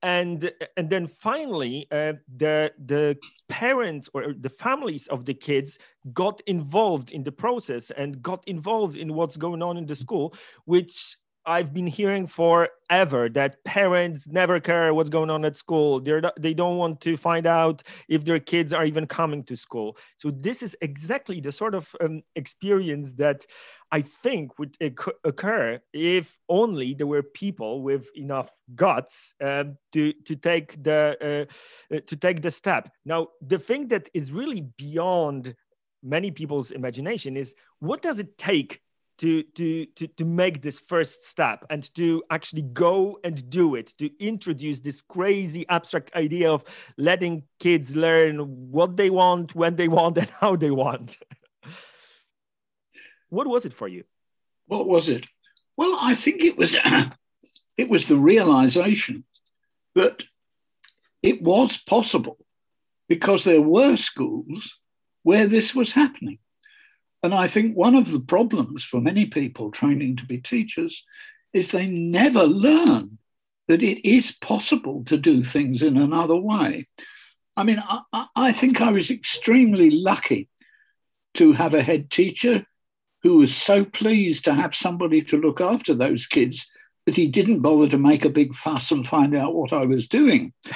[0.03, 3.17] And and then finally uh, the the
[3.49, 5.79] parents or the families of the kids
[6.13, 10.35] got involved in the process and got involved in what's going on in the school
[10.65, 16.01] which I've been hearing forever that parents never care what's going on at school.
[16.01, 19.97] They're they don't want to find out if their kids are even coming to school.
[20.17, 23.47] So this is exactly the sort of um, experience that
[23.91, 24.77] I think would
[25.25, 31.47] occur if only there were people with enough guts um, to to take the
[31.91, 32.93] uh, uh, to take the step.
[33.05, 35.55] Now, the thing that is really beyond
[36.03, 38.81] many people's imagination is what does it take
[39.21, 43.93] to, to, to, to make this first step and to actually go and do it,
[43.99, 46.65] to introduce this crazy abstract idea of
[46.97, 48.39] letting kids learn
[48.71, 51.19] what they want, when they want, and how they want.
[53.29, 54.05] what was it for you?
[54.67, 55.27] What was it?
[55.77, 56.75] Well, I think it was
[57.77, 59.25] it was the realization
[59.95, 60.23] that
[61.23, 62.39] it was possible
[63.09, 64.79] because there were schools
[65.25, 66.39] where this was happening.
[67.23, 71.05] And I think one of the problems for many people training to be teachers
[71.53, 73.19] is they never learn
[73.69, 76.89] that it is possible to do things in another way.
[77.57, 80.49] I mean, I, I think I was extremely lucky
[81.35, 82.67] to have a head teacher
[83.23, 86.67] who was so pleased to have somebody to look after those kids
[87.07, 90.09] that he didn't bother to make a big fuss and find out what I was
[90.09, 90.53] doing.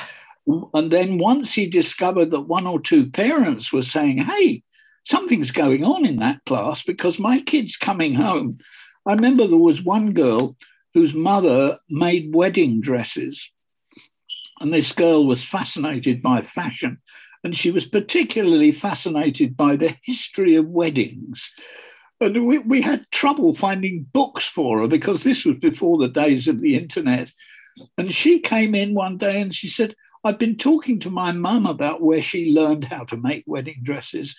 [0.74, 4.62] And then once he discovered that one or two parents were saying, hey,
[5.04, 8.58] something's going on in that class because my kid's coming home.
[9.06, 10.56] I remember there was one girl
[10.94, 13.50] whose mother made wedding dresses.
[14.60, 16.98] And this girl was fascinated by fashion.
[17.42, 21.50] And she was particularly fascinated by the history of weddings.
[22.20, 26.48] And we, we had trouble finding books for her because this was before the days
[26.48, 27.28] of the internet.
[27.98, 31.66] And she came in one day and she said, I've been talking to my mum
[31.66, 34.34] about where she learned how to make wedding dresses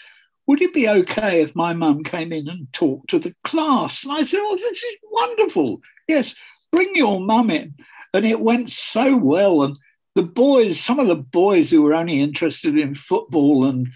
[0.47, 4.03] would it be okay if my mum came in and talked to the class?
[4.03, 5.81] And I said, oh, this is wonderful.
[6.07, 6.35] Yes,
[6.71, 7.73] bring your mum in.
[8.13, 9.63] And it went so well.
[9.63, 9.77] And
[10.13, 13.87] the boys, some of the boys who were only interested in football and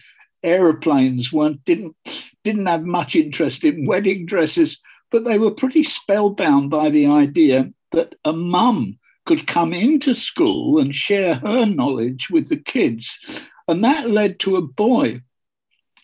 [0.44, 1.96] aeroplanes weren't didn't
[2.44, 4.80] didn't have much interest in wedding dresses,
[5.12, 10.80] but they were pretty spellbound by the idea that a mum could come into school
[10.80, 13.20] and share her knowledge with the kids.
[13.68, 15.22] And that led to a boy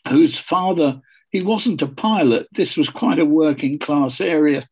[0.08, 4.68] whose father, he wasn't a pilot, this was quite a working class area,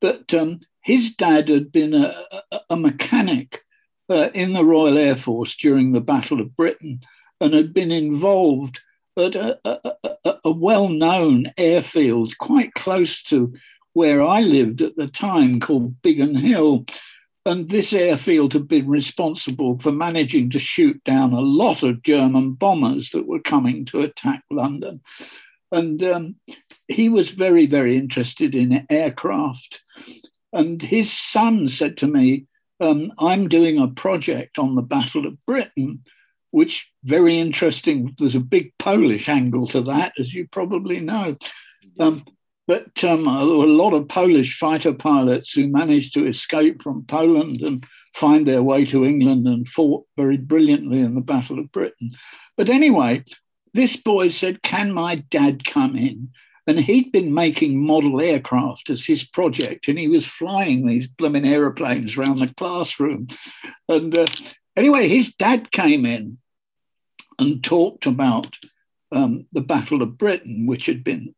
[0.00, 2.24] but um, his dad had been a,
[2.68, 3.62] a, mechanic
[4.10, 7.00] uh, in the Royal Air Force during the Battle of Britain
[7.40, 8.80] and had been involved
[9.16, 13.54] at a, a, a well known airfield quite close to
[13.94, 16.84] where I lived at the time called Biggin Hill.
[17.46, 22.52] And this airfield had been responsible for managing to shoot down a lot of German
[22.52, 25.02] bombers that were coming to attack London.
[25.70, 26.36] And um,
[26.88, 29.80] he was very, very interested in aircraft.
[30.52, 32.46] And his son said to me,
[32.80, 36.02] um, I'm doing a project on the Battle of Britain.
[36.54, 38.14] which very interesting.
[38.16, 41.36] There's a big Polish angle to that, as you probably know.
[41.98, 42.24] Um,
[42.66, 47.04] but um, there were a lot of Polish fighter pilots who managed to escape from
[47.04, 51.72] Poland and find their way to England and fought very brilliantly in the Battle of
[51.72, 52.10] Britain.
[52.56, 53.24] But anyway,
[53.74, 56.30] this boy said, Can my dad come in?
[56.66, 61.46] And he'd been making model aircraft as his project, and he was flying these blooming
[61.46, 63.26] aeroplanes around the classroom.
[63.86, 64.26] And uh,
[64.74, 66.38] anyway, his dad came in
[67.38, 68.48] and talked about
[69.12, 71.34] um, the Battle of Britain, which had been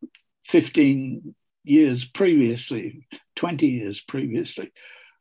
[0.48, 3.06] 15 years previously,
[3.36, 4.72] 20 years previously.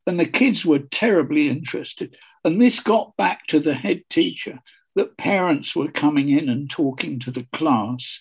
[0.07, 2.15] And the kids were terribly interested.
[2.43, 4.59] And this got back to the head teacher
[4.95, 8.19] that parents were coming in and talking to the class.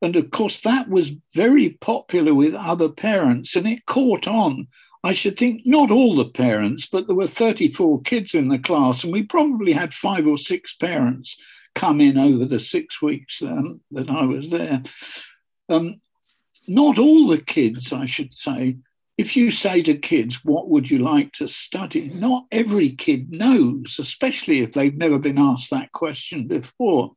[0.00, 4.68] And of course, that was very popular with other parents and it caught on.
[5.02, 9.04] I should think not all the parents, but there were 34 kids in the class,
[9.04, 11.36] and we probably had five or six parents
[11.74, 14.82] come in over the six weeks um, that I was there.
[15.68, 16.00] Um,
[16.66, 18.78] not all the kids, I should say,
[19.16, 22.08] if you say to kids, What would you like to study?
[22.08, 27.12] Not every kid knows, especially if they've never been asked that question before.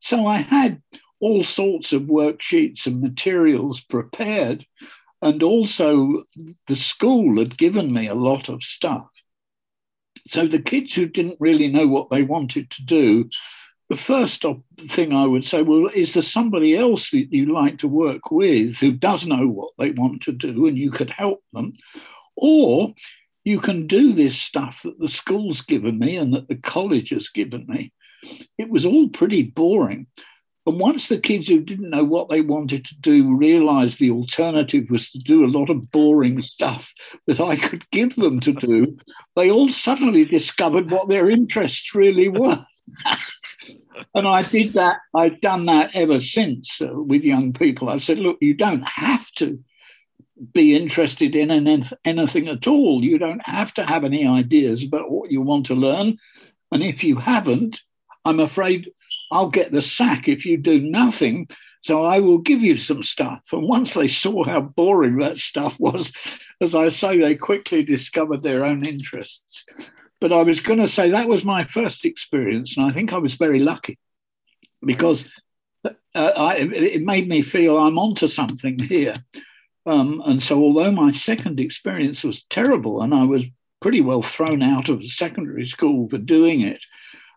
[0.00, 0.82] So I had
[1.20, 4.66] all sorts of worksheets and materials prepared.
[5.22, 6.22] And also,
[6.66, 9.08] the school had given me a lot of stuff.
[10.28, 13.30] So the kids who didn't really know what they wanted to do
[13.88, 14.44] the first
[14.88, 18.78] thing I would say, well, is there somebody else that you'd like to work with
[18.78, 21.72] who does know what they want to do and you could help them?
[22.36, 22.94] Or
[23.44, 27.28] you can do this stuff that the school's given me and that the college has
[27.28, 27.92] given me.
[28.58, 30.08] It was all pretty boring.
[30.66, 34.90] And once the kids who didn't know what they wanted to do realized the alternative
[34.90, 36.92] was to do a lot of boring stuff
[37.28, 38.98] that I could give them to do,
[39.36, 42.66] they all suddenly discovered what their interests really were.
[44.14, 44.98] and I did that.
[45.14, 47.88] I've done that ever since uh, with young people.
[47.88, 49.62] I've said, look, you don't have to
[50.52, 51.50] be interested in
[52.04, 53.02] anything at all.
[53.02, 56.18] You don't have to have any ideas about what you want to learn.
[56.70, 57.80] And if you haven't,
[58.24, 58.90] I'm afraid
[59.30, 61.48] I'll get the sack if you do nothing.
[61.80, 63.44] So I will give you some stuff.
[63.52, 66.12] And once they saw how boring that stuff was,
[66.60, 69.64] as I say, they quickly discovered their own interests.
[70.20, 73.18] But I was going to say that was my first experience, and I think I
[73.18, 73.98] was very lucky
[74.84, 75.28] because
[75.84, 79.22] uh, I, it made me feel I'm onto something here.
[79.84, 83.44] Um, and so, although my second experience was terrible, and I was
[83.80, 86.84] pretty well thrown out of secondary school for doing it,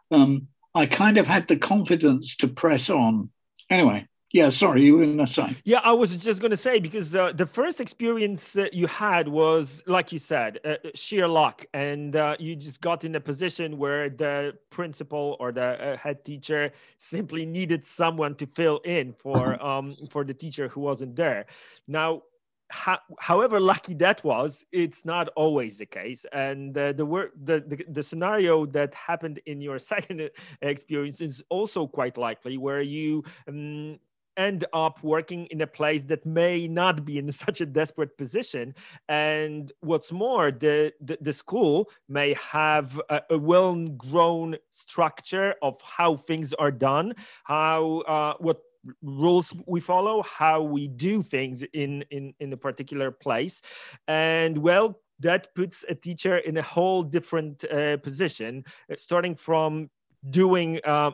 [0.10, 3.30] um, I kind of had the confidence to press on.
[3.70, 5.58] Anyway, yeah, sorry, you were going to say.
[5.64, 9.28] Yeah, I was just going to say because uh, the first experience uh, you had
[9.28, 13.80] was, like you said, uh, sheer luck, and uh, you just got in a position
[13.80, 19.56] where the principal or the uh, head teacher simply needed someone to fill in for
[19.56, 19.78] uh-huh.
[19.80, 21.48] um, for the teacher who wasn't there.
[21.88, 22.22] Now,
[22.70, 26.26] however lucky that was, it's not always the case.
[26.34, 30.30] And uh, the, work, the, the, the scenario that happened in your second
[30.62, 33.98] experience is also quite likely, where you um,
[34.38, 38.74] end up working in a place that may not be in such a desperate position.
[39.08, 46.16] And what's more the the, the school may have a, a well-grown structure of how
[46.16, 47.14] things are done
[47.44, 48.62] how uh, what
[49.02, 53.62] rules we follow how we do things in in in a particular place.
[54.08, 58.64] And well that puts a teacher in a whole different uh, position
[58.96, 59.90] starting from
[60.30, 61.12] doing uh,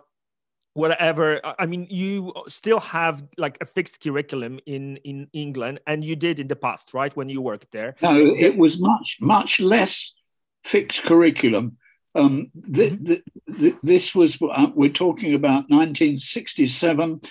[0.76, 6.18] whatever i mean you still have like a fixed curriculum in in england and you
[6.18, 7.96] did in the past right when you worked there?
[8.02, 10.14] No it was much much less
[10.64, 11.78] fixed curriculum.
[12.14, 13.04] Um, th- mm-hmm.
[13.04, 13.24] th-
[13.60, 17.22] th- this was uh, we're talking about 1967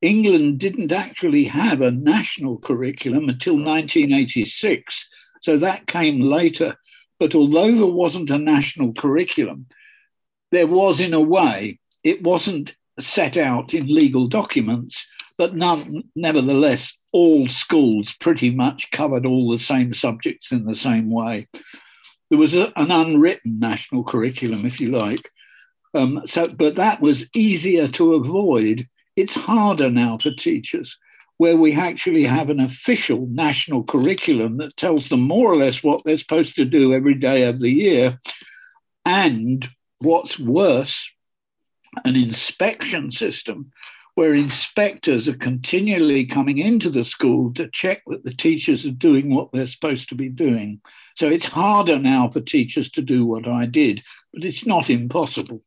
[0.00, 5.08] england didn't actually have a national curriculum until 1986
[5.40, 6.74] so that came later.
[7.20, 9.66] But although there wasn't a national curriculum
[10.50, 15.06] there was in a way it wasn't set out in legal documents,
[15.36, 21.10] but none, nevertheless, all schools pretty much covered all the same subjects in the same
[21.10, 21.46] way.
[22.30, 25.30] There was a, an unwritten national curriculum, if you like.
[25.94, 28.86] Um, so, but that was easier to avoid.
[29.16, 30.98] It's harder now for teachers,
[31.38, 36.02] where we actually have an official national curriculum that tells them more or less what
[36.04, 38.18] they're supposed to do every day of the year.
[39.06, 39.66] And
[40.00, 41.10] what's worse,
[42.04, 43.72] an inspection system
[44.14, 49.32] where inspectors are continually coming into the school to check that the teachers are doing
[49.32, 50.80] what they're supposed to be doing.
[51.16, 54.02] So it's harder now for teachers to do what I did,
[54.34, 55.60] but it's not impossible.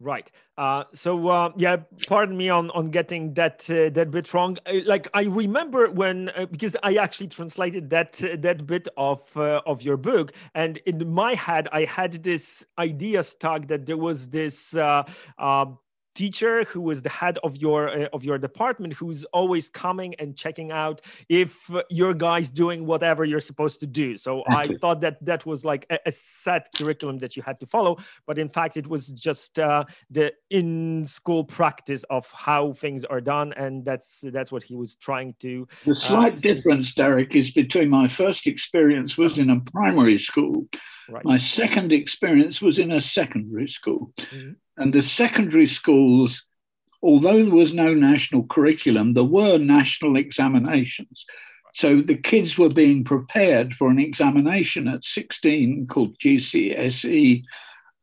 [0.00, 0.30] Right.
[0.56, 4.56] Uh, so uh, yeah, pardon me on on getting that uh, that bit wrong.
[4.84, 9.60] like I remember when uh, because I actually translated that uh, that bit of uh,
[9.66, 14.28] of your book, and in my head I had this idea stuck that there was
[14.28, 14.72] this
[16.22, 20.28] teacher who was the head of your uh, of your department who's always coming and
[20.44, 20.96] checking out
[21.42, 21.52] if
[22.00, 24.08] your guy's doing whatever you're supposed to do.
[24.24, 26.12] So i thought that that was like a, a,
[26.48, 27.92] set curriculum that you had to follow
[28.28, 29.84] but in fact it was just uh,
[30.16, 30.26] the
[30.58, 30.70] in
[31.18, 35.52] school practice of how things are done and that's that's what he was trying to
[35.84, 40.18] the uh, slight uh, difference derek is between my first experience was in a primary
[40.18, 40.66] school.
[41.10, 41.24] Right.
[41.24, 44.10] my second experience was in a secondary school.
[44.18, 44.52] Mm-hmm.
[44.78, 46.44] And the secondary schools,
[47.02, 51.26] although there was no national curriculum, there were national examinations.
[51.74, 57.42] So the kids were being prepared for an examination at 16 called GCSE,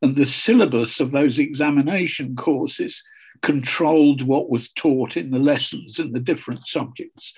[0.01, 3.03] and the syllabus of those examination courses
[3.41, 7.33] controlled what was taught in the lessons in the different subjects.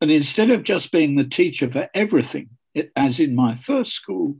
[0.00, 2.50] And instead of just being the teacher for everything,
[2.96, 4.36] as in my first school,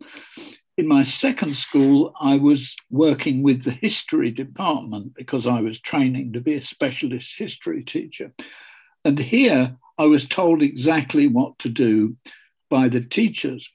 [0.80, 6.32] in my second school, I was working with the history department because I was training
[6.32, 8.32] to be a specialist history teacher.
[9.04, 12.16] And here I was told exactly what to do
[12.70, 13.68] by the teachers.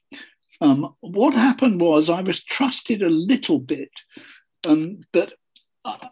[0.60, 3.92] Um, what happened was I was trusted a little bit,
[4.66, 5.32] um, but
[5.84, 6.08] I,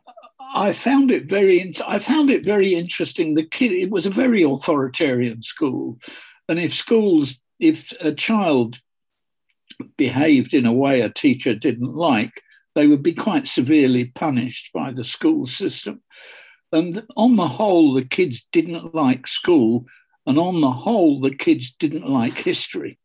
[0.55, 1.75] I found it very.
[1.85, 3.35] I found it very interesting.
[3.35, 3.73] The kid.
[3.73, 5.99] It was a very authoritarian school,
[6.49, 8.79] and if schools, if a child
[9.97, 12.43] behaved in a way a teacher didn't like,
[12.75, 16.03] they would be quite severely punished by the school system.
[16.73, 19.87] And on the whole, the kids didn't like school,
[20.27, 22.99] and on the whole, the kids didn't like history.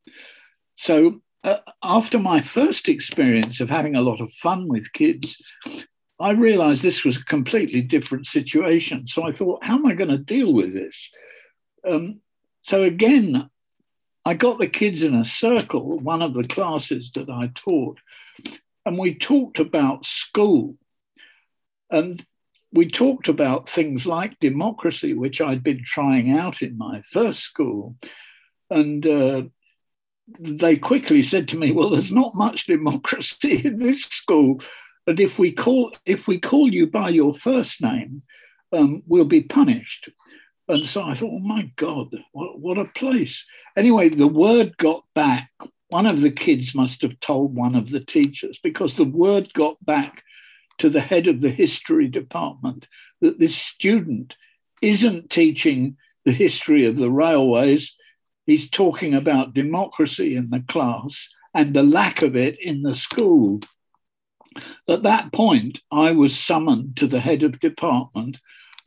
[0.76, 5.38] So, uh, after my first experience of having a lot of fun with kids,
[6.20, 9.08] I realized this was a completely different situation.
[9.08, 11.10] So I thought, how am I going to deal with this?
[11.88, 12.20] Um,
[12.64, 13.50] so again,
[14.26, 18.00] I got the kids in a circle, one of the classes that I taught,
[18.86, 20.76] and we talked about school.
[21.92, 22.24] And
[22.72, 27.96] we talked about things like democracy, which I'd been trying out in my first school.
[28.70, 29.44] And uh,
[30.40, 34.62] they quickly said to me, "Well, there's not much democracy in this school,
[35.08, 38.22] and if we call if we call you by your first name,
[38.72, 40.10] um, we'll be punished."
[40.70, 43.44] And so I thought, oh my God, what, what a place.
[43.76, 45.50] Anyway, the word got back.
[45.88, 49.84] One of the kids must have told one of the teachers because the word got
[49.84, 50.24] back
[50.78, 52.86] to the head of the history department
[53.20, 54.36] that this student
[54.80, 57.96] isn't teaching the history of the railways.
[58.46, 63.60] He's talking about democracy in the class and the lack of it in the school.
[64.88, 68.38] At that point, I was summoned to the head of department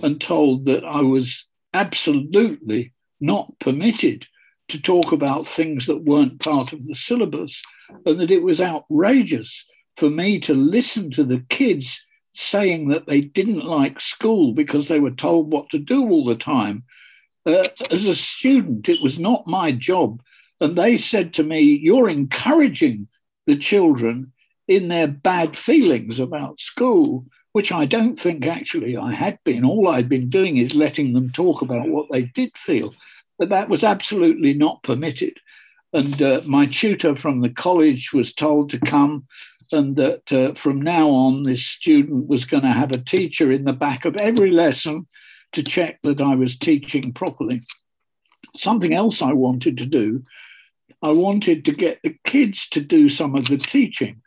[0.00, 1.44] and told that I was
[1.74, 4.26] absolutely not permitted
[4.68, 7.62] to talk about things that weren't part of the syllabus,
[8.06, 9.66] and that it was outrageous
[9.96, 12.00] for me to listen to the kids
[12.34, 16.34] saying that they didn't like school because they were told what to do all the
[16.34, 16.84] time.
[17.44, 20.22] Uh, as a student, it was not my job.
[20.60, 23.08] And they said to me, You're encouraging
[23.46, 24.32] the children
[24.68, 29.64] in their bad feelings about school which I don't think actually I had been.
[29.64, 32.94] All I'd been doing is letting them talk about what they did feel,
[33.38, 35.38] but that was absolutely not permitted.
[35.92, 39.26] And uh, my tutor from the college was told to come,
[39.70, 43.64] and that uh, from now on, this student was going to have a teacher in
[43.64, 45.06] the back of every lesson
[45.52, 47.62] to check that I was teaching properly.
[48.56, 50.24] Something else I wanted to do,
[51.02, 54.22] I wanted to get the kids to do some of the teaching.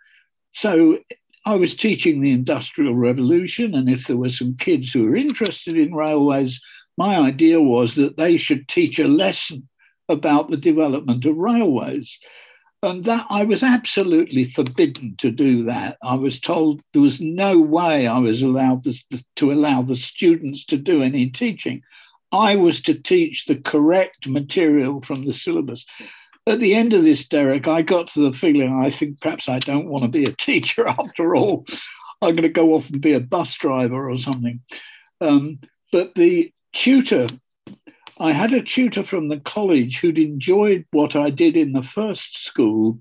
[0.52, 1.00] So
[1.46, 5.78] I was teaching the Industrial Revolution, and if there were some kids who were interested
[5.78, 6.60] in railways,
[6.98, 9.70] my idea was that they should teach a lesson
[10.10, 12.18] about the development of railways.
[12.82, 15.98] And that I was absolutely forbidden to do that.
[16.04, 18.94] I was told there was no way I was allowed to,
[19.38, 21.82] to allow the students to do any teaching.
[22.32, 25.86] I was to teach the correct material from the syllabus
[26.48, 29.60] at the end of this, Derek, I got to the feeling I think perhaps I
[29.60, 31.66] don't want to be a teacher after all.
[32.22, 34.62] I'm going to go off and be a bus driver or something.
[35.22, 35.60] Um,
[35.92, 37.28] but the tutor,
[38.20, 42.44] I had a tutor from the college who'd enjoyed what I did in the first
[42.44, 43.00] school.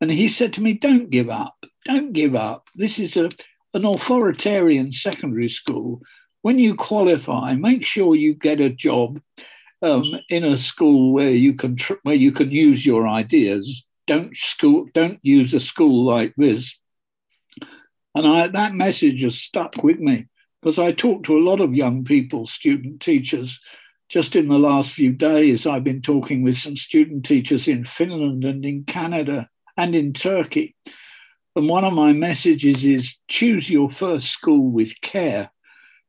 [0.00, 1.56] And he said to me, Don't give up.
[1.84, 2.68] Don't give up.
[2.74, 3.30] This is a,
[3.74, 6.00] an authoritarian secondary school.
[6.42, 9.20] When you qualify, make sure you get a job
[9.82, 13.84] um, in a school where you can tr- where you can use your ideas.
[14.06, 14.86] Don't school.
[14.94, 16.74] Don't use a school like this.
[18.14, 20.26] And I, that message has stuck with me
[20.60, 23.60] because I talk to a lot of young people, student teachers.
[24.08, 28.44] Just in the last few days, I've been talking with some student teachers in Finland
[28.44, 30.74] and in Canada and in Turkey.
[31.54, 35.50] And one of my messages is choose your first school with care,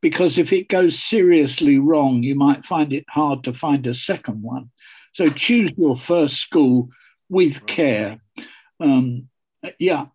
[0.01, 4.41] because if it goes seriously wrong, you might find it hard to find a second
[4.41, 4.71] one.
[5.13, 6.89] So choose your first school
[7.29, 8.21] with care.
[8.79, 9.29] Um,
[9.79, 10.07] yeah.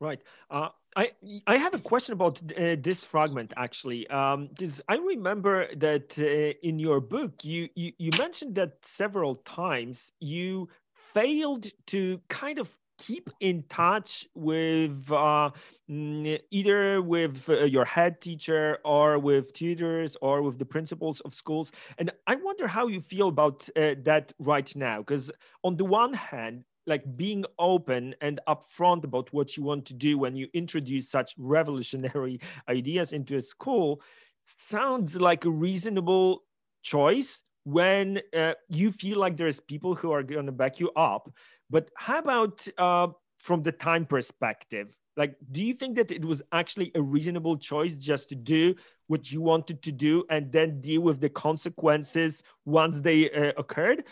[0.00, 0.20] Right.
[0.50, 1.12] Uh, I,
[1.46, 6.58] I have a question about uh, this fragment actually, because um, I remember that uh,
[6.66, 10.68] in your book you, you you mentioned that several times you
[11.14, 12.68] failed to kind of
[12.98, 15.50] keep in touch with uh,
[15.88, 21.72] either with uh, your head teacher or with tutors or with the principals of schools.
[21.98, 25.30] And i wonder how you feel about uh, that right now because
[25.64, 30.18] on the one hand like being open and upfront about what you want to do
[30.18, 34.00] when you introduce such revolutionary ideas into a school
[34.44, 36.44] sounds like a reasonable
[36.82, 41.30] choice when uh, you feel like there's people who are going to back you up.
[41.68, 44.88] But how about uh, from the time perspective
[45.18, 48.74] like do you think that it was actually a reasonable choice just to do
[49.08, 54.04] what you wanted to do and then deal with the consequences once they uh, occurred?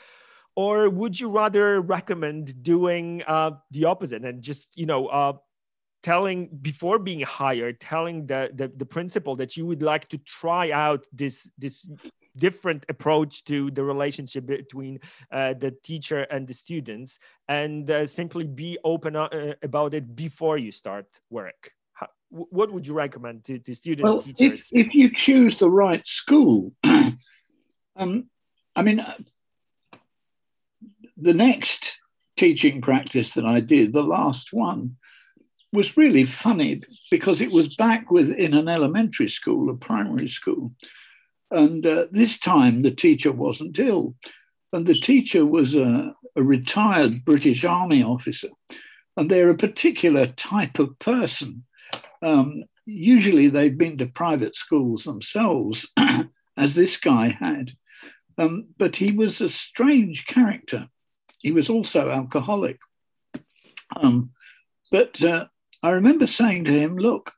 [0.57, 5.35] Or would you rather recommend doing uh, the opposite and just you know uh,
[6.03, 10.71] telling before being hired telling the, the, the principal that you would like to try
[10.73, 11.87] out this this
[12.37, 15.01] different approach to the relationship between
[15.33, 17.19] uh, the teacher and the students
[17.49, 22.87] and uh, simply be open uh, about it before you start work How, what would
[22.87, 28.29] you recommend to, to students well, teachers if, if you choose the right school um,
[28.75, 29.05] i mean
[31.17, 32.01] the next
[32.37, 34.97] teaching practice that I did, the last one,
[35.73, 40.73] was really funny because it was back within an elementary school, a primary school.
[41.51, 44.15] And uh, this time the teacher wasn't ill.
[44.73, 48.49] And the teacher was a, a retired British Army officer.
[49.17, 51.65] And they're a particular type of person.
[52.23, 55.89] Um, usually they've been to private schools themselves,
[56.57, 57.73] as this guy had.
[58.39, 60.89] Um, but he was a strange character.
[61.39, 62.79] He was also alcoholic.
[63.95, 64.31] Um,
[64.91, 65.47] but uh,
[65.83, 67.33] I remember saying to him, "Look,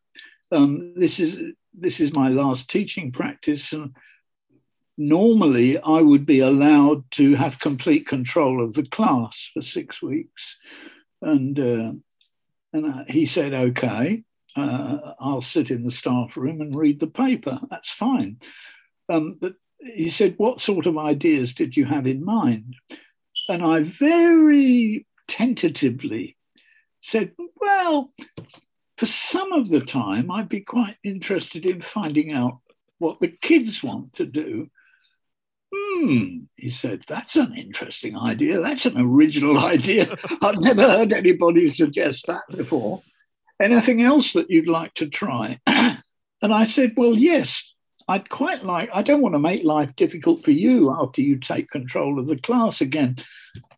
[0.51, 1.39] um, this is
[1.81, 3.95] this is my last teaching practice, and
[4.97, 10.57] normally I would be allowed to have complete control of the class for six weeks."
[11.23, 11.93] And uh,
[12.73, 14.25] and he said, "Okay,
[14.57, 17.61] uh, I'll sit in the staff room and read the paper.
[17.71, 18.39] That's fine."
[19.09, 22.75] Um, but he said, "What sort of ideas did you have in mind?"
[23.49, 26.37] And I very tentatively
[27.01, 28.13] said, well,
[28.99, 32.59] for some of the time, I'd be quite interested in finding out
[32.99, 34.69] what the kids want to do.
[35.73, 38.61] Hmm, he said, that's an interesting idea.
[38.61, 40.17] That's an original idea.
[40.43, 43.03] I've never heard anybody suggest that before.
[43.61, 45.61] Anything else that you'd like to try?
[45.67, 46.03] and
[46.43, 47.63] I said, well, yes,
[48.09, 51.71] I'd quite like, I don't want to make life difficult for you after you take
[51.71, 53.17] control of the class again,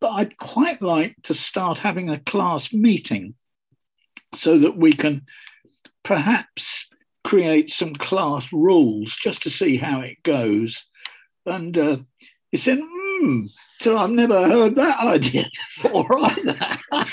[0.00, 3.34] but I'd quite like to start having a class meeting
[4.34, 5.22] so that we can
[6.02, 6.88] perhaps
[7.24, 10.84] create some class rules just to see how it goes.
[11.46, 11.98] And uh,
[12.50, 13.46] he said, hmm,
[13.80, 16.56] so I've never heard that idea before either.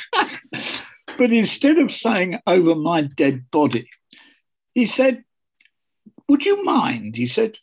[1.18, 3.89] but instead of saying over my dead body,
[4.74, 5.24] he said,
[6.28, 7.57] would you mind, he said,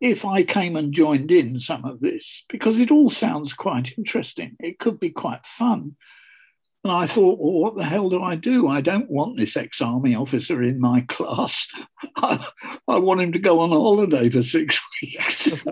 [0.00, 2.44] if I came and joined in some of this?
[2.48, 4.56] Because it all sounds quite interesting.
[4.58, 5.96] It could be quite fun.
[6.84, 8.66] And I thought, well, what the hell do I do?
[8.66, 11.68] I don't want this ex army officer in my class.
[12.16, 12.48] I,
[12.88, 15.64] want him to go on a holiday for six weeks.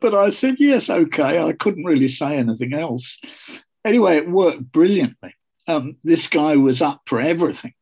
[0.00, 1.42] but I said, yes, okay.
[1.42, 3.18] I couldn't really say anything else.
[3.84, 5.34] Anyway, it worked brilliantly.
[5.66, 7.74] Um, this guy was up for everything.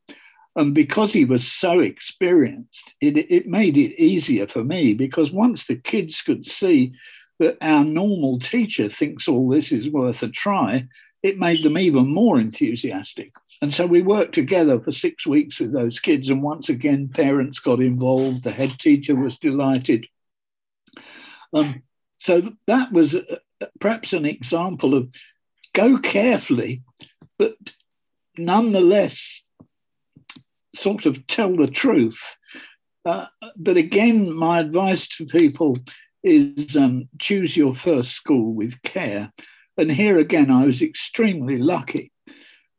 [0.56, 5.66] And because he was so experienced, it, it made it easier for me because once
[5.66, 6.94] the kids could see
[7.38, 10.88] that our normal teacher thinks all this is worth a try,
[11.22, 13.32] it made them even more enthusiastic.
[13.60, 16.30] And so we worked together for six weeks with those kids.
[16.30, 18.44] And once again, parents got involved.
[18.44, 20.06] The head teacher was delighted.
[21.52, 21.82] Um,
[22.18, 23.22] so that was uh,
[23.80, 25.08] perhaps an example of
[25.72, 26.82] go carefully,
[27.38, 27.56] but
[28.36, 29.42] nonetheless
[30.74, 32.36] sort of tell the truth.
[33.04, 35.78] Uh, but again, my advice to people
[36.22, 39.32] is um, choose your first school with care.
[39.78, 42.12] And here again, I was extremely lucky.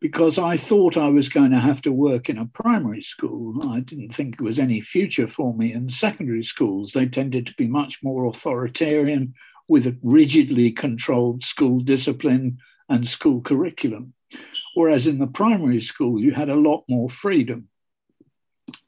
[0.01, 3.69] because I thought I was going to have to work in a primary school.
[3.69, 6.91] I didn't think there was any future for me in secondary schools.
[6.91, 9.33] They tended to be much more authoritarian
[9.67, 14.13] with a rigidly controlled school discipline and school curriculum.
[14.73, 17.67] Whereas in the primary school, you had a lot more freedom.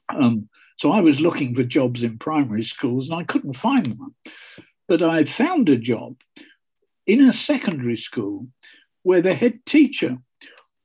[0.08, 0.48] Um,
[0.78, 4.14] so I was looking for jobs in primary schools and I couldn't find one.
[4.88, 6.16] But I found a job
[7.06, 8.48] in a secondary school
[9.02, 10.18] where the head teacher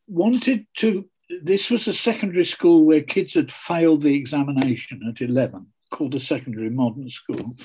[0.07, 1.09] wanted to.
[1.43, 6.19] This was a secondary school where kids had failed the examination at 11, called a
[6.19, 7.55] secondary modern school.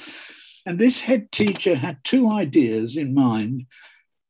[0.66, 3.66] And this head teacher had two ideas in mind.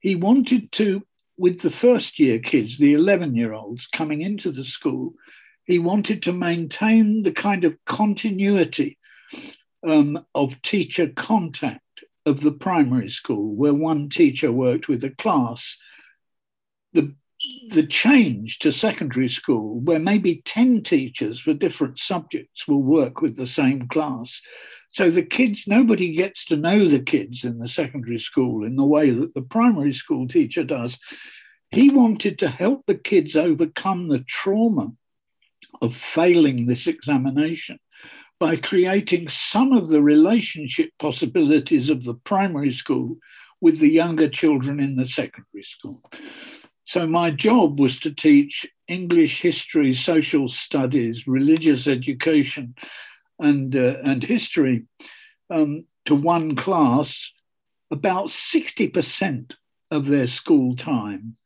[0.00, 1.02] He wanted to,
[1.38, 5.14] with the first year kids, the 11 year olds coming into the school,
[5.64, 8.98] he wanted to maintain the kind of continuity
[9.86, 11.81] um, of teacher contact
[12.24, 15.76] of the primary school, where one teacher worked with a class.
[16.92, 17.14] The,
[17.70, 23.36] the change to secondary school, where maybe 10 teachers for different subjects will work with
[23.36, 24.40] the same class.
[24.90, 28.84] So the kids, nobody gets to know the kids in the secondary school in the
[28.84, 30.98] way that the primary school teacher does.
[31.70, 34.92] He wanted to help the kids overcome the trauma
[35.80, 37.78] of failing this examination
[38.42, 43.16] by creating some of the relationship possibilities of the primary school
[43.60, 46.02] with the younger children in the secondary school.
[46.84, 52.74] So, my job was to teach English, history, social studies, religious education,
[53.38, 54.86] and, uh, and history
[55.48, 57.30] um, to one class
[57.92, 59.52] about 60%
[59.92, 61.36] of their school time.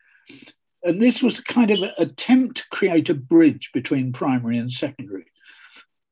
[0.82, 5.26] And this was a kind of attempt to create a bridge between primary and secondary.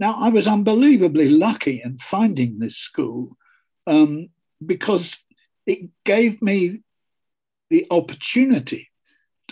[0.05, 3.39] Now, I was unbelievably lucky in finding this school
[3.87, 4.29] um,
[4.67, 5.17] because
[5.65, 6.83] it gave me
[7.71, 8.91] the opportunity,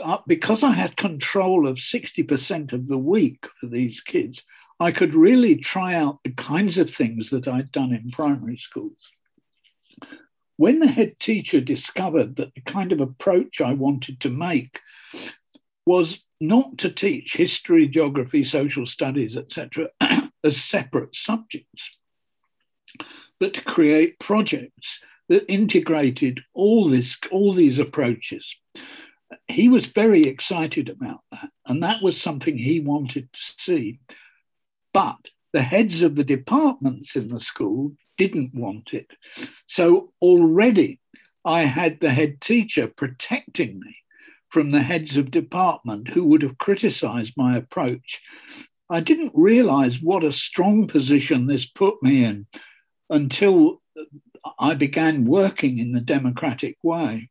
[0.04, 4.42] uh, because I had control of 60% of the week for these kids,
[4.78, 9.10] I could really try out the kinds of things that I'd done in primary schools.
[10.58, 14.80] When the head teacher discovered that the kind of approach I wanted to make
[15.86, 19.88] was not to teach history, geography, social studies, etc.,
[20.44, 21.90] as separate subjects,
[23.38, 28.54] but to create projects that integrated all this, all these approaches.
[29.48, 34.00] He was very excited about that, and that was something he wanted to see.
[34.92, 35.16] But
[35.52, 39.10] the heads of the departments in the school didn't want it.
[39.66, 41.00] So already
[41.44, 43.96] I had the head teacher protecting me
[44.48, 48.20] from the heads of department who would have criticized my approach.
[48.92, 52.46] I didn't realize what a strong position this put me in
[53.08, 53.80] until
[54.58, 57.30] I began working in the democratic way.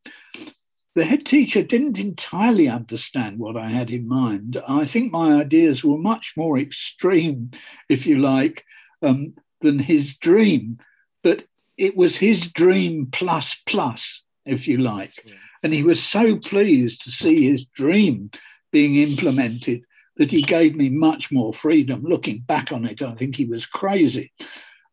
[0.95, 4.59] The head teacher didn't entirely understand what I had in mind.
[4.67, 7.51] I think my ideas were much more extreme,
[7.87, 8.65] if you like,
[9.03, 10.79] um, than his dream.
[11.21, 11.43] But
[11.77, 15.13] it was his dream plus plus, if you like.
[15.23, 15.35] Yeah.
[15.61, 18.31] And he was so pleased to see his dream
[18.71, 19.83] being implemented
[20.21, 22.03] that he gave me much more freedom.
[22.03, 24.31] Looking back on it, I think he was crazy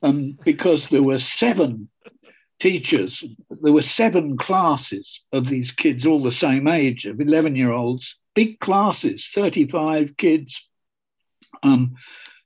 [0.01, 1.91] um, because there were seven
[2.59, 7.73] teachers, there were seven classes of these kids, all the same age, of 11 year
[7.73, 10.67] olds, big classes, 35 kids.
[11.63, 11.97] Um,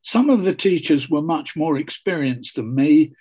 [0.00, 3.12] some of the teachers were much more experienced than me,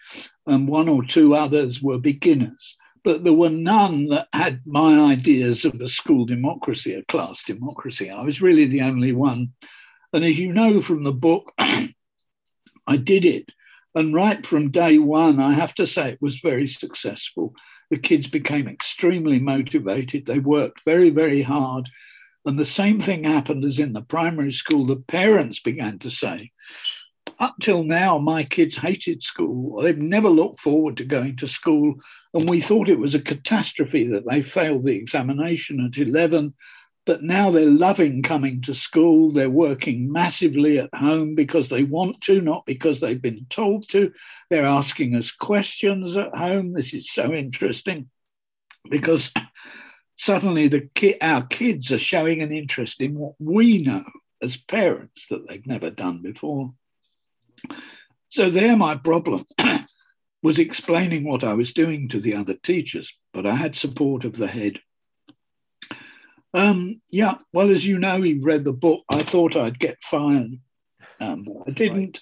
[0.48, 5.66] and one or two others were beginners but there were none that had my ideas
[5.66, 8.10] of a school democracy, a class democracy.
[8.10, 9.54] I was really the only one.
[10.14, 13.50] And as you know from the book, I did it.
[13.94, 17.54] And right from day one, I have to say it was very successful.
[17.90, 20.26] The kids became extremely motivated.
[20.26, 21.90] They worked very, very hard.
[22.46, 24.86] And the same thing happened as in the primary school.
[24.86, 26.52] The parents began to say,
[27.40, 29.82] up till now, my kids hated school.
[29.82, 31.96] They've never looked forward to going to school.
[32.34, 36.54] And we thought it was a catastrophe that they failed the examination at 11.
[37.06, 39.32] But now they're loving coming to school.
[39.32, 44.14] They're working massively at home because they want to, not because they've been told to.
[44.50, 46.74] They're asking us questions at home.
[46.74, 48.10] This is so interesting
[48.88, 49.32] because
[50.16, 54.06] suddenly the ki- our kids are showing an interest in what we know
[54.42, 56.74] as parents that they've never done before.
[58.30, 59.46] So there, my problem
[60.44, 64.38] was explaining what I was doing to the other teachers, but I had support of
[64.38, 64.80] the head.
[66.54, 69.04] Um, yeah, well, as you know, he read the book.
[69.10, 70.60] I thought I'd get fired.
[71.20, 72.20] Um, I didn't.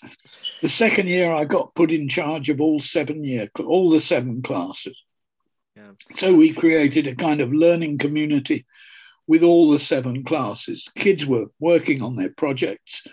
[0.62, 4.42] The second year, I got put in charge of all seven year, all the seven
[4.42, 5.02] classes.
[5.76, 5.92] Yeah.
[6.16, 8.66] So we created a kind of learning community
[9.26, 10.90] with all the seven classes.
[10.96, 13.04] Kids were working on their projects,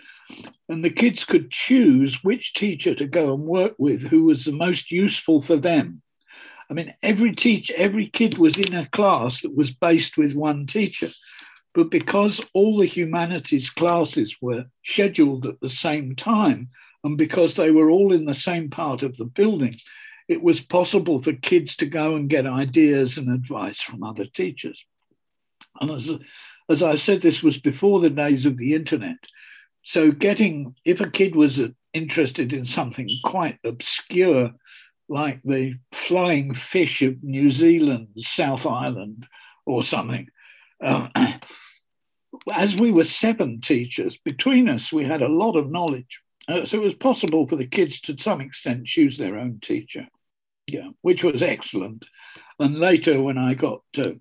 [0.69, 4.51] and the kids could choose which teacher to go and work with who was the
[4.51, 6.01] most useful for them.
[6.69, 10.67] I mean, every teach, every kid was in a class that was based with one
[10.67, 11.09] teacher.
[11.73, 16.69] But because all the humanities classes were scheduled at the same time,
[17.03, 19.77] and because they were all in the same part of the building,
[20.27, 24.85] it was possible for kids to go and get ideas and advice from other teachers.
[25.79, 26.11] And as,
[26.67, 29.17] as I said, this was before the days of the internet.
[29.87, 31.61] So, getting, if a kid was
[31.93, 34.51] interested in something quite obscure,
[35.07, 39.25] like the flying fish of New Zealand, South Island,
[39.65, 40.27] or something,
[40.83, 41.07] uh,
[42.53, 46.19] as we were seven teachers, between us, we had a lot of knowledge.
[46.49, 50.05] Uh, so it was possible for the kids to some extent choose their own teacher,
[50.67, 52.03] yeah, which was excellent.
[52.59, 54.15] And later, when I got uh,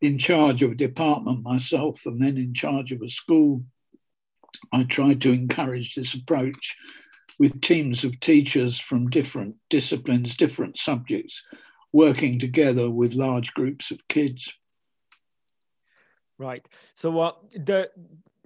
[0.00, 3.64] in charge of a department myself and then in charge of a school,
[4.72, 6.76] I tried to encourage this approach
[7.38, 11.42] with teams of teachers from different disciplines, different subjects,
[11.92, 14.52] working together with large groups of kids.
[16.38, 16.66] Right.
[16.94, 17.90] So uh, the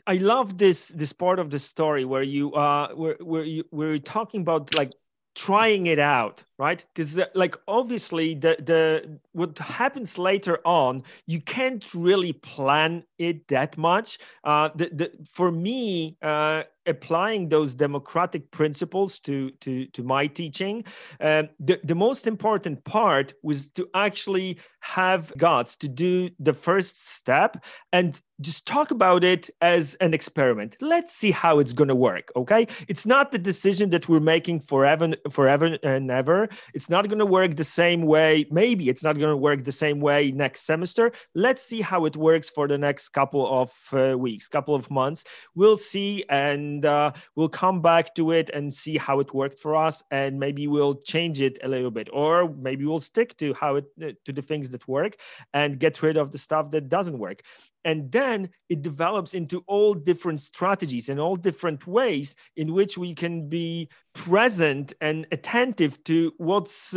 [0.06, 3.90] I love this this part of the story where you uh where where you where
[3.90, 4.92] you're talking about like
[5.34, 6.84] trying it out right?
[6.94, 13.48] Because uh, like obviously the the what happens later on you can't really plan it
[13.48, 14.18] that much.
[14.44, 20.84] Uh the, the for me uh applying those democratic principles to to to my teaching
[21.20, 27.08] uh, the, the most important part was to actually have guts to do the first
[27.14, 30.76] step and just talk about it as an experiment.
[30.80, 32.66] Let's see how it's going to work okay?
[32.88, 36.48] It's not the decision that we're making forever forever and ever.
[36.74, 39.72] It's not going to work the same way maybe it's not going to work the
[39.72, 41.12] same way next semester.
[41.34, 45.22] Let's see how it works for the next couple of uh, weeks couple of months.
[45.54, 49.76] We'll see and uh, we'll come back to it and see how it worked for
[49.76, 53.76] us and maybe we'll change it a little bit or maybe we'll stick to how
[53.76, 53.86] it
[54.24, 55.16] to the things that work
[55.54, 57.42] and get rid of the stuff that doesn't work.
[57.84, 63.14] And then it develops into all different strategies and all different ways in which we
[63.14, 66.96] can be present and attentive to what's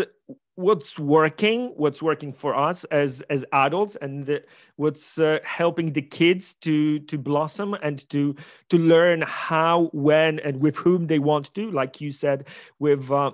[0.56, 4.42] what's working what's working for us as as adults and the,
[4.78, 8.34] what's uh, helping the kids to to blossom and to
[8.70, 11.70] to learn how when and with whom they want to.
[11.72, 12.48] Like you said
[12.80, 13.32] with uh,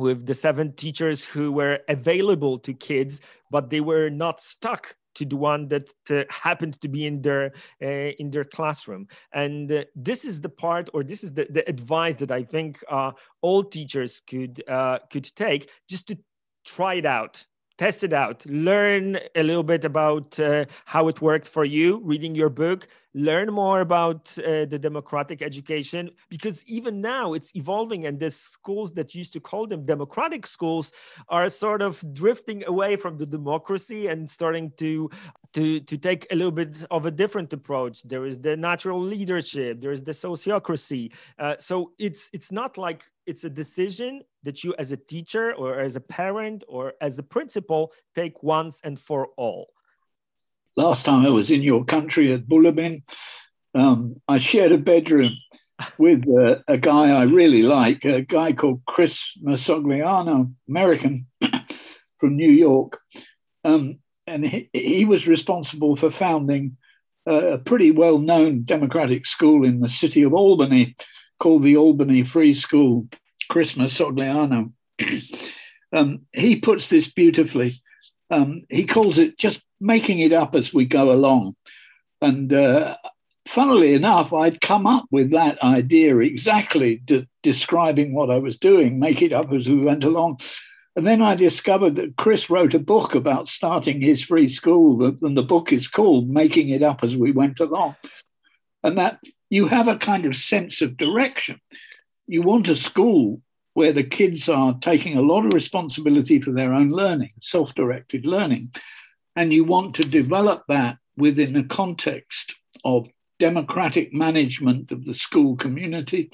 [0.00, 3.20] with the seven teachers who were available to kids
[3.50, 7.52] but they were not stuck to the one that uh, happened to be in their
[7.82, 9.08] uh, in their classroom.
[9.32, 12.82] And uh, this is the part or this is the, the advice that i think
[12.90, 16.18] uh, all teachers could uh, could take just to
[16.64, 17.44] try it out
[17.78, 22.34] test it out learn a little bit about uh, how it worked for you reading
[22.34, 28.20] your book learn more about uh, the democratic education because even now it's evolving and
[28.20, 30.92] the schools that used to call them democratic schools
[31.28, 35.10] are sort of drifting away from the democracy and starting to
[35.52, 38.02] to to take a little bit of a different approach.
[38.04, 41.12] There is the natural leadership there is the sociocracy.
[41.38, 45.80] Uh, so it's it's not like it's a decision that you as a teacher or
[45.80, 49.70] as a parent or as a principal take once and for all
[50.76, 53.02] last time I was in your country at Bulabin,
[53.74, 55.32] um, I shared a bedroom
[55.98, 61.26] with uh, a guy I really like, a guy called Chris Mercogliano, American
[62.18, 62.98] from New York.
[63.64, 66.76] Um, and he, he, was responsible for founding
[67.26, 70.96] a pretty well known democratic school in the city of Albany
[71.38, 73.08] called the Albany Free School,
[73.48, 74.72] Chris Mercogliano.
[75.92, 77.80] um, he puts this beautifully.
[78.30, 81.56] Um, he calls it just making it up as we go along.
[82.20, 82.96] And uh,
[83.46, 88.98] funnily enough, I'd come up with that idea exactly de- describing what I was doing,
[88.98, 90.40] make it up as we went along.
[90.96, 95.36] And then I discovered that Chris wrote a book about starting his free school, and
[95.36, 97.96] the book is called Making It Up as We Went Along.
[98.82, 99.20] And that
[99.50, 101.60] you have a kind of sense of direction.
[102.26, 103.40] You want a school
[103.74, 108.26] where the kids are taking a lot of responsibility for their own learning, self directed
[108.26, 108.70] learning.
[109.36, 112.54] And you want to develop that within a context
[112.84, 113.08] of
[113.38, 116.30] democratic management of the school community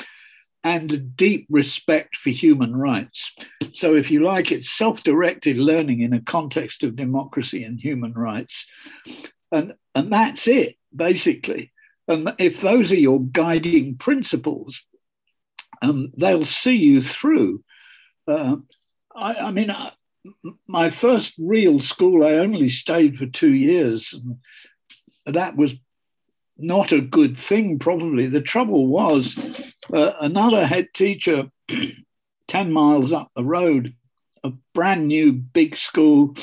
[0.65, 3.33] and a deep respect for human rights.
[3.73, 8.13] So, if you like, it's self directed learning in a context of democracy and human
[8.13, 8.67] rights.
[9.53, 11.73] And, and that's it, basically.
[12.09, 14.83] And if those are your guiding principles,
[15.83, 17.63] um, they'll see you through.
[18.27, 18.57] Uh,
[19.15, 19.75] I, I, mean,
[20.67, 24.15] my first real school, I only stayed for two years.
[25.27, 25.75] that was
[26.59, 28.27] not a good thing, probably.
[28.27, 29.37] The trouble was
[29.93, 31.51] uh, another head teacher
[32.49, 33.95] 10 miles up the road,
[34.45, 36.35] a brand new big school.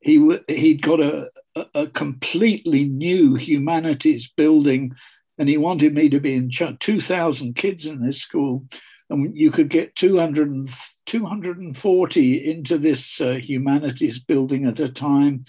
[0.00, 1.28] He, he'd got a,
[1.74, 4.94] a completely new humanities building,
[5.38, 6.78] and he wanted me to be in charge.
[6.80, 8.64] 2,000 kids in this school,
[9.10, 10.70] and you could get 200,
[11.06, 15.44] 240 into this uh, humanities building at a time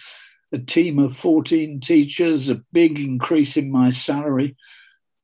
[0.52, 4.56] a team of 14 teachers, a big increase in my salary.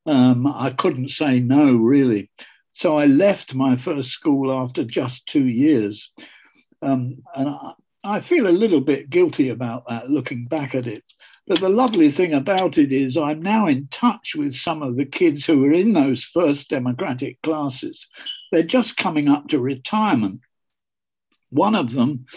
[0.05, 2.29] Um, I couldn't say no, really.
[2.73, 6.11] So I left my first school after just two years.
[6.81, 7.73] Um, and I,
[8.05, 11.03] I feel a little bit guilty about that looking back at it.
[11.47, 15.05] But the lovely thing about it is I'm now in touch with some of the
[15.05, 18.05] kids who were in those first democratic classes.
[18.51, 20.41] They're just coming up to retirement.
[21.49, 22.27] One of them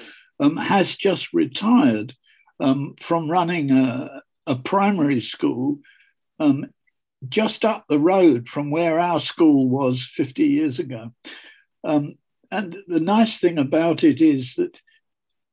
[0.40, 2.14] um, has just retired
[2.60, 5.80] um, from running a, a primary school
[6.40, 6.66] um,
[7.28, 11.12] just up the road from where our school was 50 years ago.
[11.84, 12.14] Um,
[12.50, 14.74] and the nice thing about it is that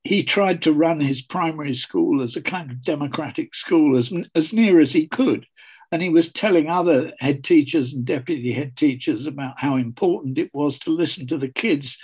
[0.05, 4.53] he tried to run his primary school as a kind of democratic school as, as
[4.53, 5.47] near as he could.
[5.91, 10.51] And he was telling other head teachers and deputy head teachers about how important it
[10.53, 11.97] was to listen to the kids.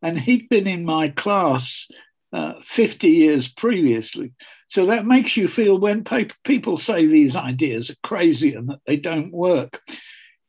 [0.00, 1.86] And he'd been in my class
[2.32, 4.32] uh, 50 years previously.
[4.68, 6.04] So that makes you feel when
[6.44, 9.82] people say these ideas are crazy and that they don't work,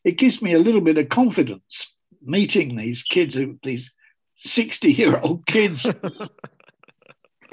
[0.06, 3.92] it gives me a little bit of confidence meeting these kids, these
[4.36, 5.86] 60 year old kids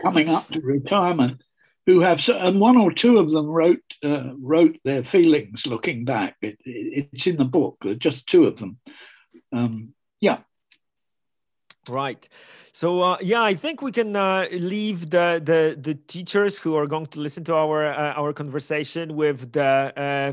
[0.03, 1.43] coming up to retirement
[1.87, 6.37] who have and one or two of them wrote uh, wrote their feelings looking back.
[6.43, 8.79] It, it, it's in the book just two of them.
[9.53, 10.39] Um, yeah.
[11.89, 12.29] Right.
[12.73, 16.87] So uh, yeah, I think we can uh, leave the, the the teachers who are
[16.87, 20.33] going to listen to our uh, our conversation with the uh,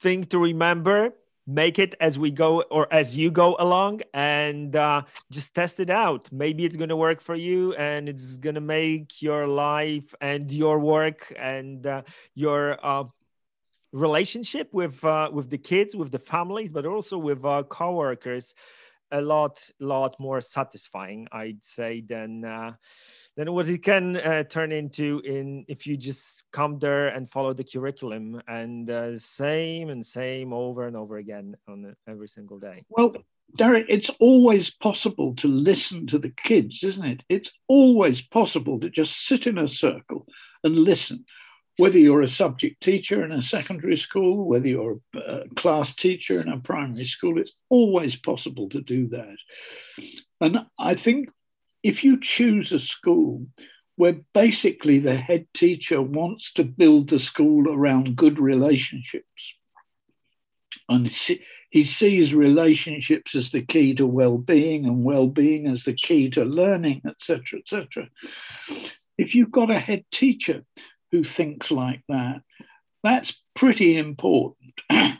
[0.00, 1.14] thing to remember.
[1.48, 5.88] Make it as we go or as you go along, and uh, just test it
[5.88, 6.28] out.
[6.30, 10.52] Maybe it's going to work for you, and it's going to make your life and
[10.52, 12.02] your work and uh,
[12.34, 12.78] your
[13.92, 18.54] relationship with with the kids, with the families, but also with coworkers
[19.12, 22.72] a lot lot more satisfying i'd say than uh,
[23.38, 27.54] than what it can uh, turn into in if you just come there and follow
[27.54, 32.84] the curriculum and uh, same and same over and over again on every single day.
[32.90, 33.14] Well
[33.56, 37.22] derek it's always possible to listen to the kids isn't it?
[37.28, 40.26] It's always possible to just sit in a circle
[40.64, 41.24] and listen
[41.78, 46.40] whether you're a subject teacher in a secondary school, whether you're a uh, class teacher
[46.40, 49.36] in a primary school, it's always possible to do that.
[50.40, 51.30] And I think
[51.84, 53.46] if you choose a school
[53.94, 59.54] where basically the head teacher wants to build the school around good relationships,
[60.88, 61.08] and
[61.70, 67.02] he sees relationships as the key to well-being and well-being as the key to learning
[67.06, 68.08] etc etc
[69.16, 70.62] if you've got a head teacher
[71.12, 72.42] who thinks like that.
[73.02, 74.74] That's pretty important.
[74.90, 75.18] the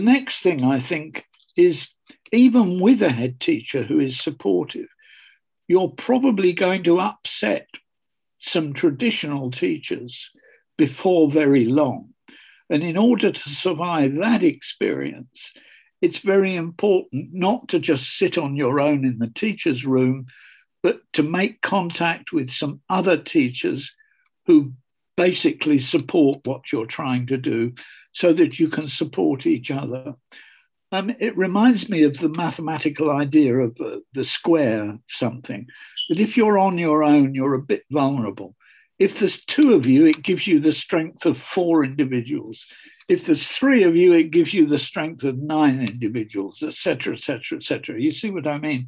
[0.00, 1.24] next thing I think
[1.56, 1.88] is
[2.32, 4.88] even with a head teacher who is supportive,
[5.66, 7.68] you're probably going to upset
[8.40, 10.30] some traditional teachers
[10.76, 12.14] before very long.
[12.70, 15.52] And in order to survive that experience,
[16.00, 20.26] it's very important not to just sit on your own in the teacher's room,
[20.82, 23.94] but to make contact with some other teachers
[24.46, 24.72] who
[25.18, 27.74] basically support what you're trying to do
[28.12, 30.14] so that you can support each other.
[30.92, 35.66] Um, it reminds me of the mathematical idea of uh, the square something,
[36.08, 38.54] that if you're on your own, you're a bit vulnerable.
[39.00, 42.64] If there's two of you, it gives you the strength of four individuals.
[43.08, 47.58] If there's three of you, it gives you the strength of nine individuals, etc., etc.,
[47.58, 48.00] etc.
[48.00, 48.86] You see what I mean?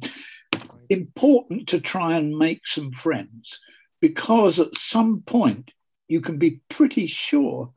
[0.89, 3.59] Important to try and make some friends
[3.99, 5.71] because at some point
[6.11, 7.71] you can be pretty sure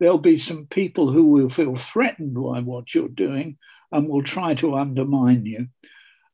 [0.00, 3.56] there'll be some people who will feel threatened by what you're doing
[3.92, 5.68] and will try to undermine you.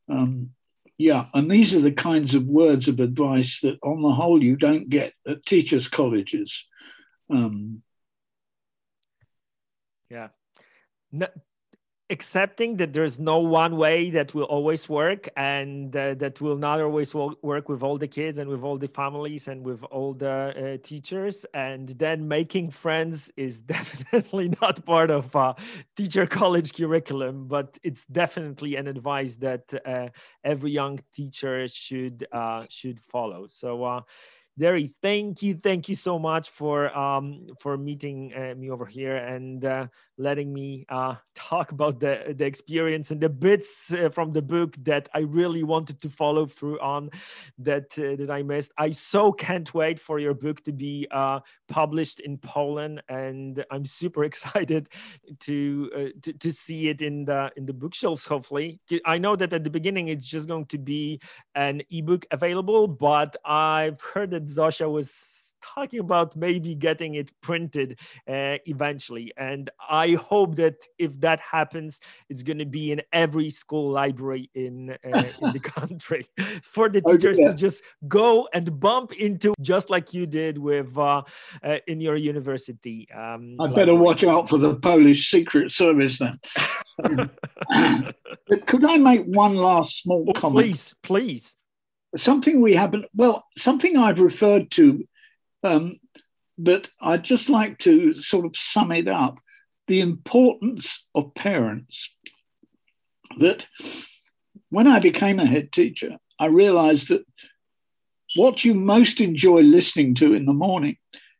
[0.09, 0.49] Um,
[0.97, 4.55] yeah, and these are the kinds of words of advice that, on the whole, you
[4.55, 6.65] don't get at teachers' colleges.
[7.29, 7.83] Um,
[10.09, 10.29] yeah.
[11.11, 11.27] No,
[12.13, 16.79] accepting that there's no one way that will always work and uh, that will not
[16.79, 20.29] always work with all the kids and with all the families and with all the
[20.29, 21.45] uh, teachers.
[21.53, 25.53] And then making friends is definitely not part of uh,
[25.97, 30.09] teacher college curriculum but it's definitely an advice that uh,
[30.43, 33.47] every young teacher should uh, should follow.
[33.47, 34.01] So uh,
[34.57, 39.15] Derry, thank you, thank you so much for um, for meeting uh, me over here
[39.15, 39.87] and uh,
[40.19, 44.75] letting me uh, talk about the the experience and the bits uh, from the book
[44.83, 47.09] that I really wanted to follow through on
[47.57, 48.71] that uh, that I missed.
[48.77, 53.87] I so can't wait for your book to be uh, published in Poland, and I'm
[53.87, 54.87] super excited
[55.39, 58.23] to, to to see it in the in the bookshelves.
[58.23, 61.19] Hopefully, I know that at the beginning it's just going to be
[61.55, 65.33] an ebook available, but I've heard that Zosia was
[65.63, 69.31] talking about maybe getting it printed uh, eventually.
[69.37, 74.49] And I hope that if that happens, it's going to be in every school library
[74.55, 76.27] in, uh, in the country
[76.63, 77.47] for the teachers okay.
[77.47, 81.21] to just go and bump into, just like you did with uh,
[81.63, 83.07] uh in your university.
[83.15, 86.39] Um, I better watch out for the Polish Secret Service then.
[88.65, 90.65] could I make one last small oh, comment?
[90.65, 91.55] Please, please
[92.17, 95.03] something we haven't, well, something I've referred to,
[95.63, 95.99] um,
[96.57, 99.37] but I'd just like to sort of sum it up
[99.87, 102.09] the importance of parents.
[103.39, 103.65] That
[104.69, 107.25] when I became a head teacher, I realized that
[108.35, 110.97] what you most enjoy listening to in the morning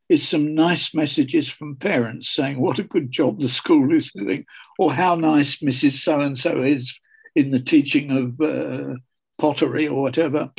[0.09, 4.45] is some nice messages from parents saying what a good job the school is doing,
[4.78, 6.03] or how nice Mrs.
[6.03, 6.93] So and so is
[7.36, 8.95] in the teaching of uh,
[9.43, 10.49] pottery or whatever.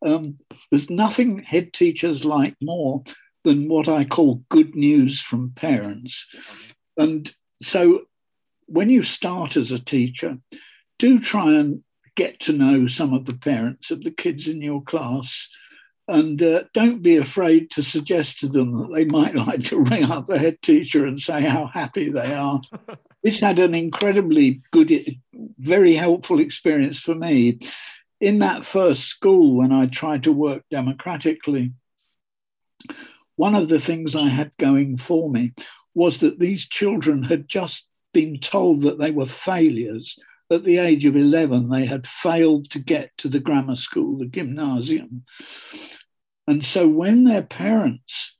[0.00, 0.36] Um,
[0.70, 3.02] there's nothing head teachers like more
[3.42, 6.24] than what I call good news from parents.
[6.96, 8.02] And so
[8.66, 10.38] when you start as a teacher,
[11.00, 11.82] do try and
[12.14, 15.48] get to know some of the parents of the kids in your class.
[16.06, 20.04] And uh, don't be afraid to suggest to them that they might like to ring
[20.04, 22.60] up the head teacher and say how happy they are.
[23.24, 24.92] this had an incredibly good,
[25.58, 27.58] very helpful experience for me
[28.20, 31.72] in that first school, when I tried to work democratically,
[33.36, 35.52] one of the things I had going for me
[35.94, 40.18] was that these children had just been told that they were failures.
[40.50, 44.26] At the age of 11, they had failed to get to the grammar school, the
[44.26, 45.24] gymnasium.
[46.46, 48.34] And so when their parents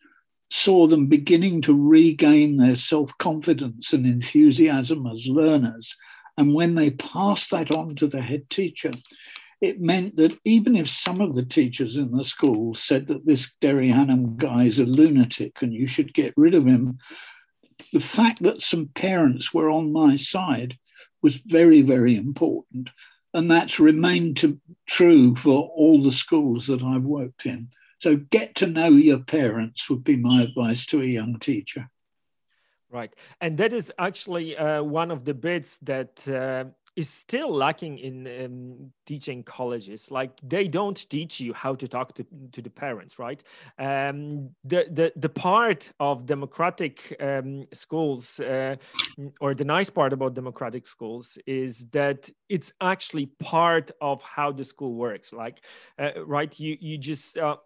[0.50, 5.94] saw them beginning to regain their self confidence and enthusiasm as learners,
[6.38, 8.92] and when they passed that on to the head teacher,
[9.60, 13.48] it meant that even if some of the teachers in the school said that this
[13.60, 16.98] Derry Hannam guy is a lunatic and you should get rid of him,
[17.92, 20.76] the fact that some parents were on my side
[21.22, 22.90] was very, very important.
[23.34, 27.68] And that's remained to, true for all the schools that I've worked in.
[28.00, 31.90] So get to know your parents would be my advice to a young teacher.
[32.90, 33.12] Right.
[33.40, 36.64] And that is actually uh, one of the bits that uh,
[36.98, 40.10] is still lacking in um, teaching colleges.
[40.10, 43.40] Like they don't teach you how to talk to, to the parents, right?
[43.78, 48.74] Um, the, the, the part of democratic um, schools, uh,
[49.40, 54.64] or the nice part about democratic schools, is that it's actually part of how the
[54.64, 55.32] school works.
[55.32, 55.60] Like,
[56.00, 57.58] uh, right, you, you just uh,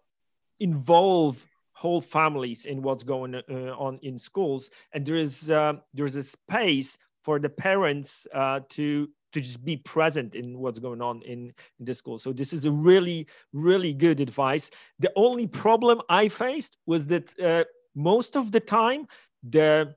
[0.59, 3.41] involve whole families in what's going uh,
[3.79, 9.09] on in schools and there is uh, there's a space for the parents uh, to
[9.33, 12.17] to just be present in what's going on in, in the school.
[12.17, 14.71] So this is a really, really good advice.
[14.99, 17.65] The only problem I faced was that uh,
[17.95, 19.07] most of the time,
[19.43, 19.95] the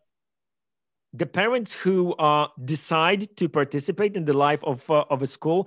[1.12, 5.66] the parents who uh, decide to participate in the life of, uh, of a school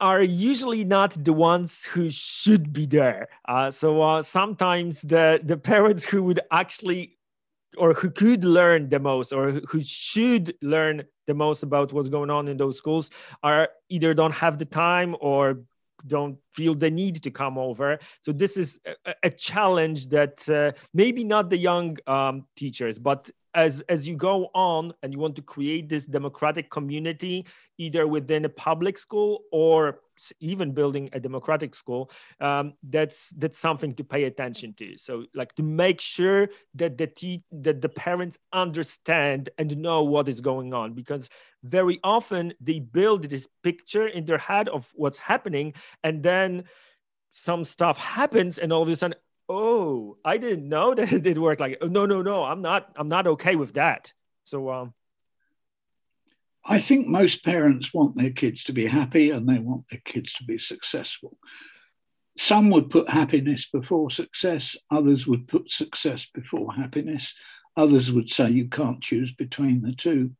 [0.00, 3.28] are usually not the ones who should be there.
[3.48, 7.17] Uh, so uh, sometimes the, the parents who would actually
[7.76, 12.30] or who could learn the most or who should learn the most about what's going
[12.30, 13.10] on in those schools
[13.42, 15.60] are either don't have the time or
[16.06, 17.98] don't feel the need to come over.
[18.22, 23.30] So this is a, a challenge that uh, maybe not the young um, teachers, but
[23.58, 27.44] as as you go on and you want to create this democratic community,
[27.76, 30.00] either within a public school or
[30.40, 34.96] even building a democratic school um, that's that's something to pay attention to.
[34.96, 40.28] So like to make sure that the te- that the parents understand and know what
[40.28, 41.28] is going on because
[41.64, 46.64] very often they build this picture in their head of what's happening and then
[47.32, 49.18] some stuff happens and all of a sudden
[49.48, 53.08] oh i didn't know that it did work like no no no i'm not i'm
[53.08, 54.12] not okay with that
[54.44, 54.94] so um
[56.64, 60.34] I think most parents want their kids to be happy and they want their kids
[60.34, 61.38] to be successful.
[62.36, 67.34] Some would put happiness before success, others would put success before happiness,
[67.76, 70.32] others would say you can't choose between the two.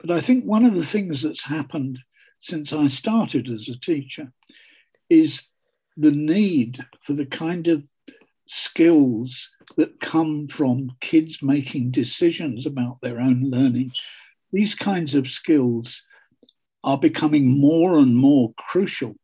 [0.00, 1.98] But I think one of the things that's happened
[2.40, 4.32] since I started as a teacher
[5.10, 5.42] is
[5.96, 7.82] the need for the kind of
[8.48, 13.92] skills that come from kids making decisions about their own learning,
[14.52, 16.02] these kinds of skills
[16.82, 19.14] are becoming more and more crucial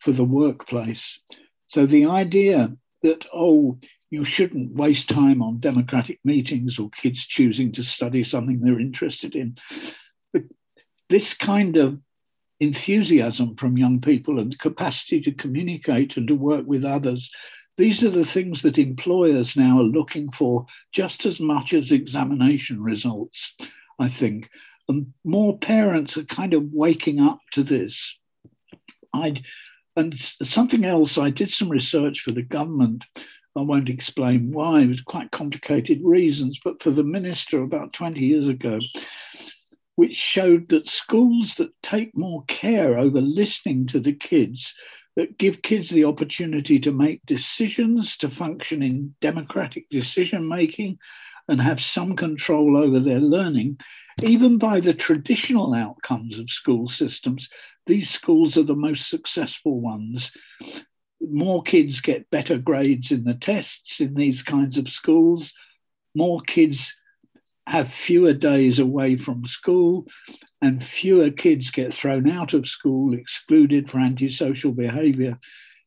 [0.00, 1.20] for the workplace.
[1.68, 2.72] So the idea
[3.02, 3.78] that, oh,
[4.10, 9.34] you shouldn't waste time on democratic meetings or kids choosing to study something they're interested
[9.34, 9.56] in.
[11.08, 11.98] This kind of
[12.60, 17.30] enthusiasm from young people and capacity to communicate and to work with others.
[17.78, 22.82] These are the things that employers now are looking for just as much as examination
[22.82, 23.54] results,
[23.98, 24.50] I think.
[24.88, 28.16] And more parents are kind of waking up to this.
[29.14, 29.42] i
[29.94, 33.04] and something else, I did some research for the government.
[33.54, 38.20] I won't explain why, it was quite complicated reasons, but for the minister about 20
[38.20, 38.78] years ago,
[39.96, 44.72] which showed that schools that take more care over listening to the kids,
[45.16, 50.98] that give kids the opportunity to make decisions, to function in democratic decision making,
[51.48, 53.78] and have some control over their learning,
[54.22, 57.48] even by the traditional outcomes of school systems,
[57.86, 60.30] these schools are the most successful ones.
[61.20, 65.52] More kids get better grades in the tests in these kinds of schools.
[66.14, 66.94] More kids
[67.66, 70.06] have fewer days away from school,
[70.60, 75.38] and fewer kids get thrown out of school, excluded for antisocial behavior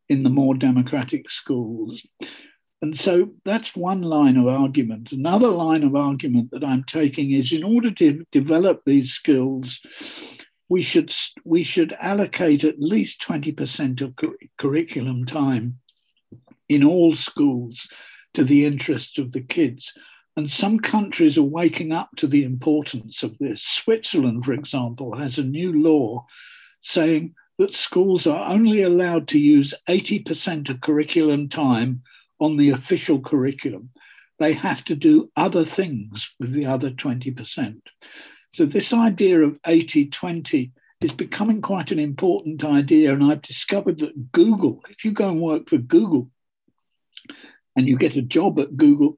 [0.09, 2.05] in the more democratic schools.
[2.82, 5.11] And so that's one line of argument.
[5.11, 9.80] Another line of argument that I'm taking is in order to develop these skills,
[10.69, 11.13] we should,
[11.43, 15.80] we should allocate at least 20% of cur- curriculum time
[16.69, 17.88] in all schools
[18.34, 19.93] to the interests of the kids.
[20.38, 23.61] And some countries are waking up to the importance of this.
[23.63, 26.25] Switzerland, for example, has a new law
[26.81, 32.03] saying that schools are only allowed to use 80% of curriculum time
[32.39, 33.89] on the official curriculum.
[34.39, 37.81] They have to do other things with the other 20%.
[38.53, 43.13] So, this idea of 80 20 is becoming quite an important idea.
[43.13, 46.29] And I've discovered that Google, if you go and work for Google
[47.75, 49.17] and you get a job at Google,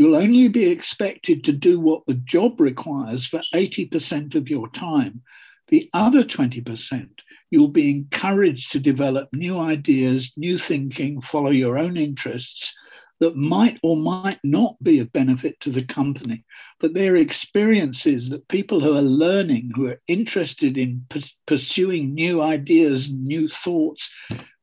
[0.00, 5.20] You'll only be expected to do what the job requires for 80% of your time.
[5.68, 7.10] The other 20%,
[7.50, 12.72] you'll be encouraged to develop new ideas, new thinking, follow your own interests
[13.18, 16.46] that might or might not be of benefit to the company.
[16.78, 21.06] But they're experiences that people who are learning, who are interested in
[21.46, 24.10] pursuing new ideas, new thoughts,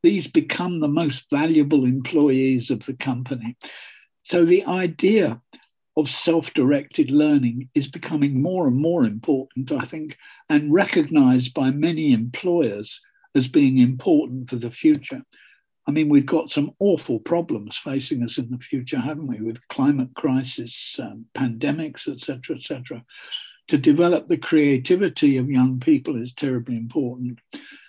[0.01, 3.55] these become the most valuable employees of the company.
[4.28, 5.41] So the idea
[5.95, 10.17] of self directed learning is becoming more and more important, I think,
[10.49, 12.99] and recognized by many employers
[13.36, 15.21] as being important for the future.
[15.88, 19.65] I mean, we've got some awful problems facing us in the future, haven't we, with
[19.69, 23.05] climate crisis, um, pandemics, etc., etc.
[23.69, 27.39] To develop the creativity of young people is terribly important.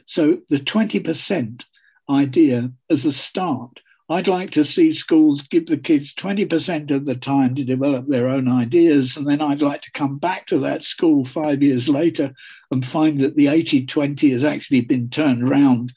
[0.07, 1.65] So the 20%
[2.09, 3.81] idea as a start
[4.11, 8.27] I'd like to see schools give the kids 20% of the time to develop their
[8.27, 9.19] own ideas.
[9.19, 12.33] And then I'd like to come back to that school five years later
[12.71, 15.93] and find that the 80 20 has actually been turned around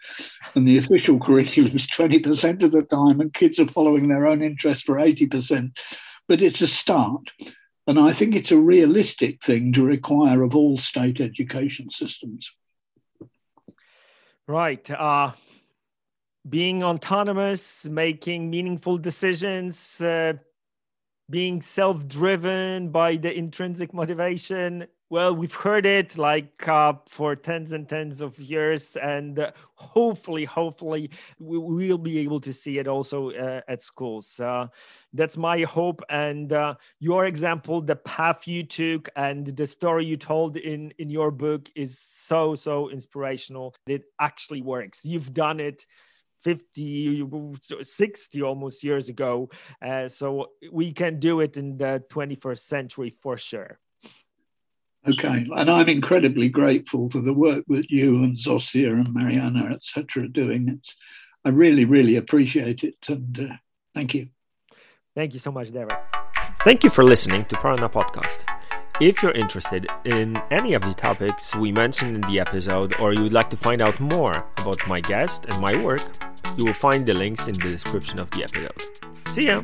[0.55, 4.41] and the official curriculum is 20% of the time and kids are following their own
[4.41, 5.77] interest for 80%.
[6.27, 7.31] But it's a start.
[7.87, 12.51] And I think it's a realistic thing to require of all state education systems.
[14.47, 14.89] Right.
[14.91, 15.31] Uh,
[16.49, 20.33] being autonomous, making meaningful decisions, uh,
[21.29, 24.85] being self driven by the intrinsic motivation.
[25.09, 30.45] Well, we've heard it like uh, for tens and tens of years, and uh, hopefully,
[30.45, 34.39] hopefully, we will be able to see it also uh, at schools.
[34.39, 34.67] Uh,
[35.13, 36.01] that's my hope.
[36.09, 41.09] And uh, your example, the path you took, and the story you told in in
[41.09, 43.75] your book is so so inspirational.
[43.87, 45.01] It actually works.
[45.03, 45.85] You've done it
[46.43, 47.23] 50
[47.81, 49.49] 60 almost years ago
[49.85, 53.79] uh, so we can do it in the 21st century for sure.
[55.07, 60.23] Okay and i'm incredibly grateful for the work that you and zosia and mariana etc
[60.23, 60.69] are doing.
[60.69, 60.95] It's
[61.43, 63.55] i really really appreciate it and uh,
[63.95, 64.29] thank you.
[65.15, 65.97] Thank you so much David.
[66.63, 68.60] thank you for listening to Prana podcast
[69.01, 73.23] if you're interested in any of the topics we mentioned in the episode, or you
[73.23, 76.03] would like to find out more about my guest and my work,
[76.55, 78.79] you will find the links in the description of the episode.
[79.25, 79.63] See ya!